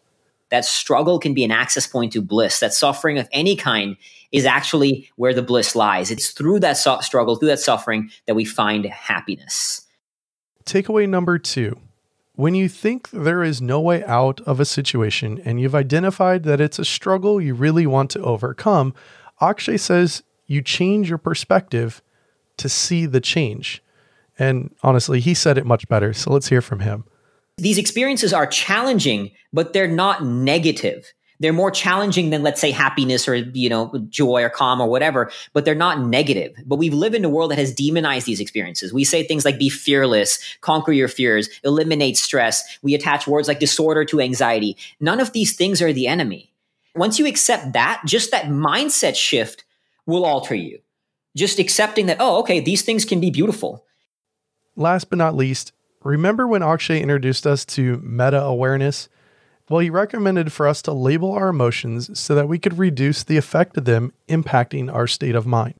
that 0.49 0.65
struggle 0.65 1.17
can 1.17 1.33
be 1.33 1.43
an 1.43 1.51
access 1.51 1.87
point 1.87 2.13
to 2.13 2.21
bliss, 2.21 2.59
that 2.59 2.75
suffering 2.75 3.17
of 3.17 3.27
any 3.31 3.55
kind 3.55 3.97
is 4.31 4.45
actually 4.45 5.09
where 5.15 5.33
the 5.33 5.41
bliss 5.41 5.75
lies. 5.75 6.11
It's 6.11 6.29
through 6.29 6.59
that 6.59 6.73
struggle, 6.73 7.35
through 7.35 7.47
that 7.47 7.59
suffering, 7.59 8.11
that 8.27 8.35
we 8.35 8.45
find 8.45 8.85
happiness. 8.85 9.82
Takeaway 10.65 11.07
number 11.07 11.37
two 11.37 11.79
when 12.35 12.55
you 12.55 12.67
think 12.67 13.11
there 13.11 13.43
is 13.43 13.61
no 13.61 13.79
way 13.79 14.03
out 14.05 14.41
of 14.41 14.59
a 14.59 14.65
situation 14.65 15.39
and 15.45 15.59
you've 15.59 15.75
identified 15.75 16.43
that 16.43 16.59
it's 16.59 16.79
a 16.79 16.85
struggle 16.85 17.39
you 17.39 17.53
really 17.53 17.85
want 17.85 18.09
to 18.11 18.21
overcome, 18.21 18.93
Akshay 19.39 19.77
says 19.77 20.23
you 20.47 20.61
change 20.61 21.09
your 21.09 21.19
perspective 21.19 22.01
to 22.57 22.67
see 22.67 23.05
the 23.05 23.21
change. 23.21 23.83
And 24.39 24.73
honestly, 24.81 25.19
he 25.19 25.35
said 25.35 25.59
it 25.59 25.65
much 25.65 25.87
better. 25.87 26.11
So 26.13 26.31
let's 26.31 26.49
hear 26.49 26.61
from 26.61 26.79
him. 26.79 27.03
These 27.57 27.77
experiences 27.77 28.33
are 28.33 28.47
challenging, 28.47 29.31
but 29.51 29.73
they're 29.73 29.87
not 29.87 30.23
negative. 30.23 31.13
They're 31.43 31.51
more 31.51 31.71
challenging 31.71 32.29
than, 32.29 32.41
let's 32.41 32.61
say, 32.61 32.71
happiness 32.71 33.27
or, 33.27 33.35
you 33.35 33.67
know, 33.67 33.91
joy 34.07 34.43
or 34.43 34.49
calm 34.49 34.79
or 34.79 34.87
whatever, 34.87 35.29
but 35.51 35.65
they're 35.65 35.75
not 35.75 35.99
negative. 35.99 36.55
But 36.65 36.77
we 36.77 36.89
live 36.89 37.13
in 37.13 37.25
a 37.25 37.29
world 37.29 37.51
that 37.51 37.57
has 37.57 37.73
demonized 37.73 38.25
these 38.25 38.39
experiences. 38.39 38.93
We 38.93 39.03
say 39.03 39.23
things 39.23 39.43
like 39.43 39.59
be 39.59 39.67
fearless, 39.67 40.39
conquer 40.61 40.93
your 40.93 41.09
fears, 41.09 41.49
eliminate 41.65 42.15
stress. 42.15 42.79
We 42.81 42.95
attach 42.95 43.27
words 43.27 43.49
like 43.49 43.59
disorder 43.59 44.05
to 44.05 44.21
anxiety. 44.21 44.77
None 45.01 45.19
of 45.19 45.33
these 45.33 45.53
things 45.53 45.81
are 45.81 45.91
the 45.91 46.07
enemy. 46.07 46.53
Once 46.95 47.19
you 47.19 47.27
accept 47.27 47.73
that, 47.73 48.01
just 48.05 48.31
that 48.31 48.45
mindset 48.45 49.17
shift 49.17 49.65
will 50.05 50.23
alter 50.23 50.55
you. 50.55 50.79
Just 51.35 51.59
accepting 51.59 52.05
that, 52.05 52.21
oh, 52.21 52.39
okay, 52.39 52.61
these 52.61 52.83
things 52.83 53.03
can 53.03 53.19
be 53.19 53.31
beautiful. 53.31 53.85
Last 54.77 55.09
but 55.09 55.17
not 55.17 55.35
least, 55.35 55.73
remember 56.05 56.47
when 56.47 56.63
Akshay 56.63 57.01
introduced 57.01 57.45
us 57.45 57.65
to 57.65 57.97
meta 57.97 58.41
awareness? 58.41 59.09
Well, 59.69 59.79
he 59.79 59.89
recommended 59.89 60.51
for 60.51 60.67
us 60.67 60.81
to 60.83 60.91
label 60.91 61.31
our 61.31 61.47
emotions 61.47 62.19
so 62.19 62.35
that 62.35 62.49
we 62.49 62.59
could 62.59 62.77
reduce 62.77 63.23
the 63.23 63.37
effect 63.37 63.77
of 63.77 63.85
them 63.85 64.11
impacting 64.27 64.93
our 64.93 65.07
state 65.07 65.35
of 65.35 65.47
mind. 65.47 65.75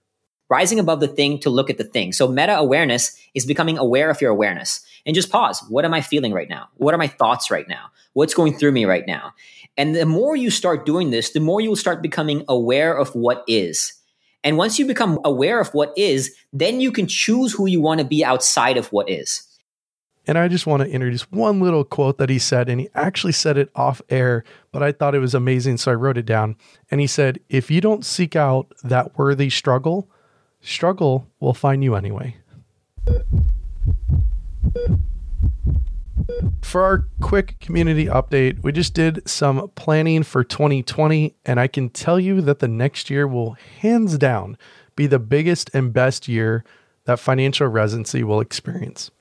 Rising 0.49 0.79
above 0.79 0.99
the 0.99 1.07
thing 1.07 1.39
to 1.39 1.49
look 1.49 1.69
at 1.69 1.77
the 1.77 1.83
thing. 1.83 2.13
So, 2.13 2.27
meta 2.27 2.57
awareness 2.57 3.17
is 3.33 3.45
becoming 3.45 3.77
aware 3.77 4.09
of 4.09 4.21
your 4.21 4.31
awareness 4.31 4.85
and 5.05 5.15
just 5.15 5.29
pause. 5.29 5.63
What 5.67 5.83
am 5.83 5.93
I 5.93 6.01
feeling 6.01 6.31
right 6.31 6.49
now? 6.49 6.69
What 6.75 6.93
are 6.93 6.97
my 6.97 7.07
thoughts 7.07 7.51
right 7.51 7.67
now? 7.67 7.87
What's 8.13 8.33
going 8.33 8.57
through 8.57 8.71
me 8.71 8.85
right 8.85 9.05
now? 9.05 9.33
And 9.77 9.95
the 9.95 10.05
more 10.05 10.35
you 10.35 10.49
start 10.49 10.85
doing 10.85 11.09
this, 11.09 11.31
the 11.31 11.39
more 11.39 11.59
you 11.59 11.69
will 11.69 11.75
start 11.75 12.01
becoming 12.01 12.45
aware 12.47 12.95
of 12.95 13.13
what 13.15 13.43
is. 13.47 13.93
And 14.43 14.57
once 14.57 14.77
you 14.77 14.85
become 14.85 15.19
aware 15.25 15.59
of 15.59 15.73
what 15.73 15.93
is, 15.97 16.35
then 16.51 16.79
you 16.79 16.91
can 16.91 17.07
choose 17.07 17.53
who 17.53 17.65
you 17.65 17.81
want 17.81 17.99
to 17.99 18.05
be 18.05 18.23
outside 18.23 18.77
of 18.77 18.87
what 18.91 19.09
is. 19.09 19.52
And 20.25 20.37
I 20.37 20.47
just 20.47 20.65
want 20.65 20.81
to 20.83 20.89
introduce 20.89 21.29
one 21.31 21.59
little 21.59 21.83
quote 21.83 22.17
that 22.17 22.29
he 22.29 22.39
said, 22.39 22.69
and 22.69 22.79
he 22.79 22.89
actually 22.95 23.33
said 23.33 23.57
it 23.57 23.69
off 23.75 24.01
air, 24.09 24.43
but 24.71 24.81
I 24.81 24.91
thought 24.93 25.15
it 25.15 25.19
was 25.19 25.35
amazing, 25.35 25.77
so 25.77 25.91
I 25.91 25.95
wrote 25.95 26.17
it 26.17 26.25
down. 26.25 26.55
And 26.89 27.01
he 27.01 27.07
said, 27.07 27.39
If 27.49 27.69
you 27.69 27.81
don't 27.81 28.05
seek 28.05 28.35
out 28.35 28.71
that 28.83 29.17
worthy 29.17 29.49
struggle, 29.49 30.09
struggle 30.61 31.27
will 31.39 31.53
find 31.53 31.83
you 31.83 31.95
anyway. 31.95 32.37
For 36.61 36.83
our 36.83 37.05
quick 37.21 37.59
community 37.59 38.05
update, 38.05 38.63
we 38.63 38.71
just 38.71 38.93
did 38.93 39.27
some 39.27 39.69
planning 39.75 40.23
for 40.23 40.43
2020, 40.43 41.35
and 41.45 41.59
I 41.59 41.67
can 41.67 41.89
tell 41.89 42.19
you 42.19 42.39
that 42.41 42.59
the 42.59 42.67
next 42.67 43.09
year 43.09 43.27
will 43.27 43.57
hands 43.81 44.17
down 44.17 44.57
be 44.95 45.05
the 45.05 45.19
biggest 45.19 45.69
and 45.73 45.91
best 45.91 46.27
year 46.27 46.63
that 47.05 47.19
financial 47.19 47.67
residency 47.67 48.23
will 48.23 48.39
experience. 48.39 49.11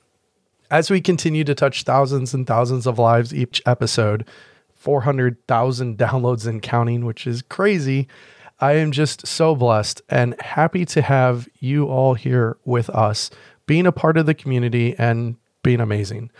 As 0.73 0.89
we 0.89 1.01
continue 1.01 1.43
to 1.43 1.53
touch 1.53 1.83
thousands 1.83 2.33
and 2.33 2.47
thousands 2.47 2.87
of 2.87 2.97
lives 2.97 3.31
each 3.31 3.61
episode, 3.63 4.25
400,000 4.73 5.99
downloads 5.99 6.47
and 6.47 6.63
counting, 6.63 7.05
which 7.05 7.27
is 7.27 7.43
crazy. 7.43 8.07
I 8.59 8.77
am 8.77 8.91
just 8.91 9.27
so 9.27 9.55
blessed 9.55 10.01
and 10.09 10.33
happy 10.41 10.83
to 10.85 11.03
have 11.03 11.47
you 11.59 11.85
all 11.85 12.15
here 12.15 12.57
with 12.65 12.89
us, 12.89 13.29
being 13.67 13.85
a 13.85 13.91
part 13.91 14.17
of 14.17 14.25
the 14.25 14.33
community 14.33 14.95
and 14.97 15.35
being 15.61 15.79
amazing. 15.79 16.31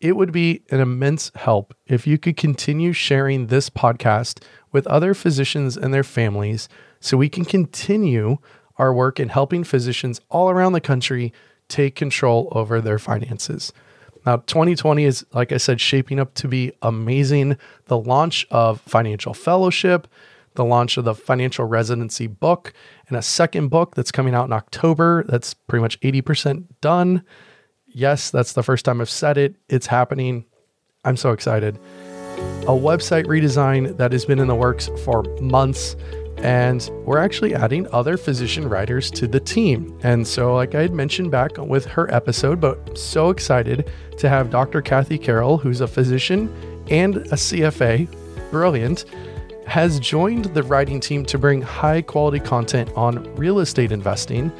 It 0.00 0.14
would 0.14 0.30
be 0.30 0.62
an 0.70 0.78
immense 0.78 1.32
help 1.34 1.74
if 1.88 2.06
you 2.06 2.18
could 2.18 2.36
continue 2.36 2.92
sharing 2.92 3.48
this 3.48 3.68
podcast 3.68 4.44
with 4.70 4.86
other 4.86 5.12
physicians 5.12 5.76
and 5.76 5.92
their 5.92 6.04
families 6.04 6.68
so 7.00 7.16
we 7.16 7.28
can 7.28 7.44
continue 7.44 8.38
our 8.76 8.94
work 8.94 9.18
in 9.18 9.30
helping 9.30 9.64
physicians 9.64 10.20
all 10.30 10.50
around 10.50 10.72
the 10.72 10.80
country 10.80 11.32
take 11.72 11.96
control 11.96 12.48
over 12.52 12.80
their 12.80 12.98
finances. 12.98 13.72
Now, 14.24 14.36
2020 14.36 15.04
is, 15.04 15.26
like 15.32 15.50
I 15.50 15.56
said, 15.56 15.80
shaping 15.80 16.20
up 16.20 16.34
to 16.34 16.46
be 16.46 16.72
amazing. 16.82 17.56
The 17.86 17.98
launch 17.98 18.46
of 18.50 18.80
Financial 18.82 19.34
Fellowship, 19.34 20.06
the 20.54 20.64
launch 20.64 20.96
of 20.96 21.04
the 21.04 21.14
Financial 21.14 21.64
Residency 21.64 22.26
book, 22.26 22.72
and 23.08 23.16
a 23.16 23.22
second 23.22 23.68
book 23.68 23.94
that's 23.94 24.12
coming 24.12 24.34
out 24.34 24.44
in 24.44 24.52
October 24.52 25.24
that's 25.24 25.54
pretty 25.54 25.82
much 25.82 25.98
80% 26.00 26.66
done. 26.80 27.24
Yes, 27.88 28.30
that's 28.30 28.52
the 28.52 28.62
first 28.62 28.84
time 28.84 29.00
I've 29.00 29.10
said 29.10 29.38
it. 29.38 29.56
It's 29.68 29.86
happening. 29.86 30.44
I'm 31.04 31.16
so 31.16 31.32
excited. 31.32 31.78
A 32.62 32.76
website 32.76 33.24
redesign 33.24 33.96
that 33.96 34.12
has 34.12 34.24
been 34.24 34.38
in 34.38 34.46
the 34.46 34.54
works 34.54 34.88
for 35.04 35.24
months. 35.40 35.96
And 36.42 36.90
we're 37.04 37.18
actually 37.18 37.54
adding 37.54 37.86
other 37.92 38.16
physician 38.16 38.68
writers 38.68 39.10
to 39.12 39.28
the 39.28 39.38
team. 39.38 39.96
And 40.02 40.26
so, 40.26 40.54
like 40.54 40.74
I 40.74 40.82
had 40.82 40.92
mentioned 40.92 41.30
back 41.30 41.56
with 41.56 41.84
her 41.86 42.12
episode, 42.12 42.60
but 42.60 42.98
so 42.98 43.30
excited 43.30 43.90
to 44.18 44.28
have 44.28 44.50
Dr. 44.50 44.82
Kathy 44.82 45.18
Carroll, 45.18 45.56
who's 45.56 45.80
a 45.80 45.86
physician 45.86 46.52
and 46.90 47.18
a 47.18 47.36
CFA, 47.36 48.08
brilliant, 48.50 49.04
has 49.66 50.00
joined 50.00 50.46
the 50.46 50.64
writing 50.64 50.98
team 51.00 51.24
to 51.26 51.38
bring 51.38 51.62
high 51.62 52.02
quality 52.02 52.40
content 52.40 52.90
on 52.96 53.22
real 53.36 53.60
estate 53.60 53.92
investing 53.92 54.50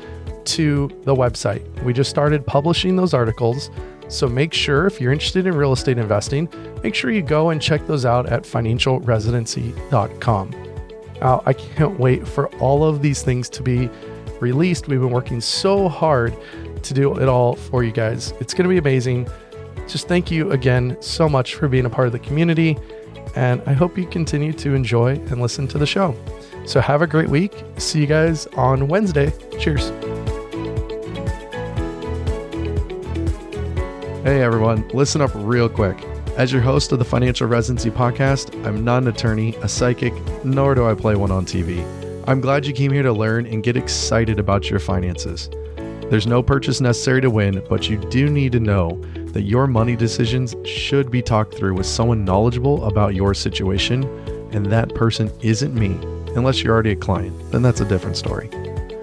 to 0.45 0.89
the 1.03 1.15
website. 1.15 1.63
We 1.83 1.93
just 1.93 2.11
started 2.11 2.47
publishing 2.47 2.95
those 2.97 3.13
articles. 3.13 3.71
So 4.09 4.29
make 4.29 4.53
sure 4.53 4.87
if 4.87 5.01
you're 5.01 5.13
interested 5.13 5.47
in 5.47 5.57
real 5.57 5.73
estate 5.73 5.99
investing, 5.99 6.49
make 6.83 6.95
sure 6.95 7.11
you 7.11 7.23
go 7.23 7.51
and 7.51 7.61
check 7.61 7.85
those 7.87 8.05
out 8.05 8.27
at 8.27 8.45
financialresidency.com. 8.45 10.72
Now, 11.23 11.41
I 11.47 11.53
can't 11.53 12.01
wait 12.01 12.27
for 12.27 12.49
all 12.57 12.83
of 12.83 13.01
these 13.01 13.23
things 13.23 13.49
to 13.51 13.63
be 13.63 13.89
released. 14.41 14.89
We've 14.89 14.99
been 14.99 15.11
working 15.11 15.41
so 15.41 15.89
hard 15.89 16.37
to 16.83 16.95
do 16.95 17.17
it 17.17 17.29
all 17.29 17.55
for 17.55 17.85
you 17.85 17.93
guys. 17.93 18.35
It's 18.41 18.53
going 18.53 18.65
to 18.65 18.69
be 18.69 18.79
amazing. 18.79 19.29
Just 19.87 20.09
thank 20.09 20.33
you 20.33 20.51
again 20.51 20.97
so 21.01 21.29
much 21.29 21.55
for 21.55 21.69
being 21.69 21.87
a 21.87 21.91
part 21.91 22.09
of 22.09 22.13
the 22.13 22.19
community. 22.19 22.77
And 23.37 23.63
I 23.67 23.73
hope 23.73 23.97
you 23.97 24.05
continue 24.05 24.53
to 24.55 24.75
enjoy 24.75 25.13
and 25.13 25.41
listen 25.41 25.69
to 25.69 25.79
the 25.79 25.87
show. 25.87 26.17
So 26.67 26.81
have 26.81 27.03
a 27.03 27.07
great 27.07 27.29
week. 27.29 27.53
See 27.77 28.01
you 28.01 28.07
guys 28.07 28.49
on 28.57 28.89
Wednesday. 28.89 29.33
Cheers. 29.61 29.91
Hey 34.25 34.43
everyone, 34.43 34.89
listen 34.89 35.21
up 35.21 35.31
real 35.35 35.69
quick. 35.69 36.12
As 36.37 36.51
your 36.51 36.63
host 36.63 36.93
of 36.93 36.99
the 36.99 37.05
Financial 37.05 37.47
Residency 37.47 37.91
Podcast, 37.91 38.55
I'm 38.67 38.83
not 38.83 39.03
an 39.03 39.09
attorney, 39.09 39.55
a 39.57 39.69
psychic, 39.69 40.15
nor 40.47 40.75
do 40.75 40.87
I 40.87 40.95
play 40.95 41.15
one 41.15 41.31
on 41.31 41.45
TV. 41.45 41.85
I'm 42.27 42.41
glad 42.41 42.65
you 42.65 42.73
came 42.73 42.91
here 42.91 43.03
to 43.03 43.13
learn 43.13 43.45
and 43.45 43.63
get 43.63 43.77
excited 43.77 44.39
about 44.39 44.71
your 44.71 44.79
finances. 44.79 45.51
There's 46.09 46.27
no 46.27 46.43
purchase 46.43 46.81
necessary 46.81 47.21
to 47.21 47.29
win, 47.29 47.63
but 47.69 47.91
you 47.91 47.99
do 47.99 48.31
need 48.31 48.53
to 48.53 48.61
know 48.61 48.99
that 49.33 49.43
your 49.43 49.67
money 49.67 49.95
decisions 49.95 50.57
should 50.65 51.11
be 51.11 51.21
talked 51.21 51.55
through 51.55 51.75
with 51.75 51.85
someone 51.85 52.25
knowledgeable 52.25 52.83
about 52.87 53.15
your 53.15 53.35
situation, 53.35 54.05
and 54.53 54.65
that 54.73 54.95
person 54.95 55.31
isn't 55.43 55.75
me, 55.75 55.99
unless 56.35 56.63
you're 56.63 56.73
already 56.73 56.93
a 56.93 56.97
client. 56.97 57.39
Then 57.53 57.61
that's 57.61 57.83
a 57.83 57.89
different 57.89 58.17
story. 58.17 58.49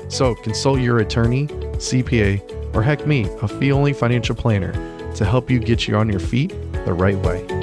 So 0.08 0.34
consult 0.34 0.80
your 0.80 0.98
attorney, 0.98 1.46
CPA, 1.78 2.74
or 2.74 2.82
heck 2.82 3.06
me, 3.06 3.26
a 3.44 3.48
fee 3.48 3.72
only 3.72 3.94
financial 3.94 4.34
planner 4.34 4.74
to 5.14 5.26
help 5.26 5.52
you 5.52 5.60
get 5.60 5.88
you 5.88 5.96
on 5.96 6.10
your 6.10 6.20
feet 6.20 6.56
the 6.86 6.94
right 6.94 7.18
way. 7.18 7.59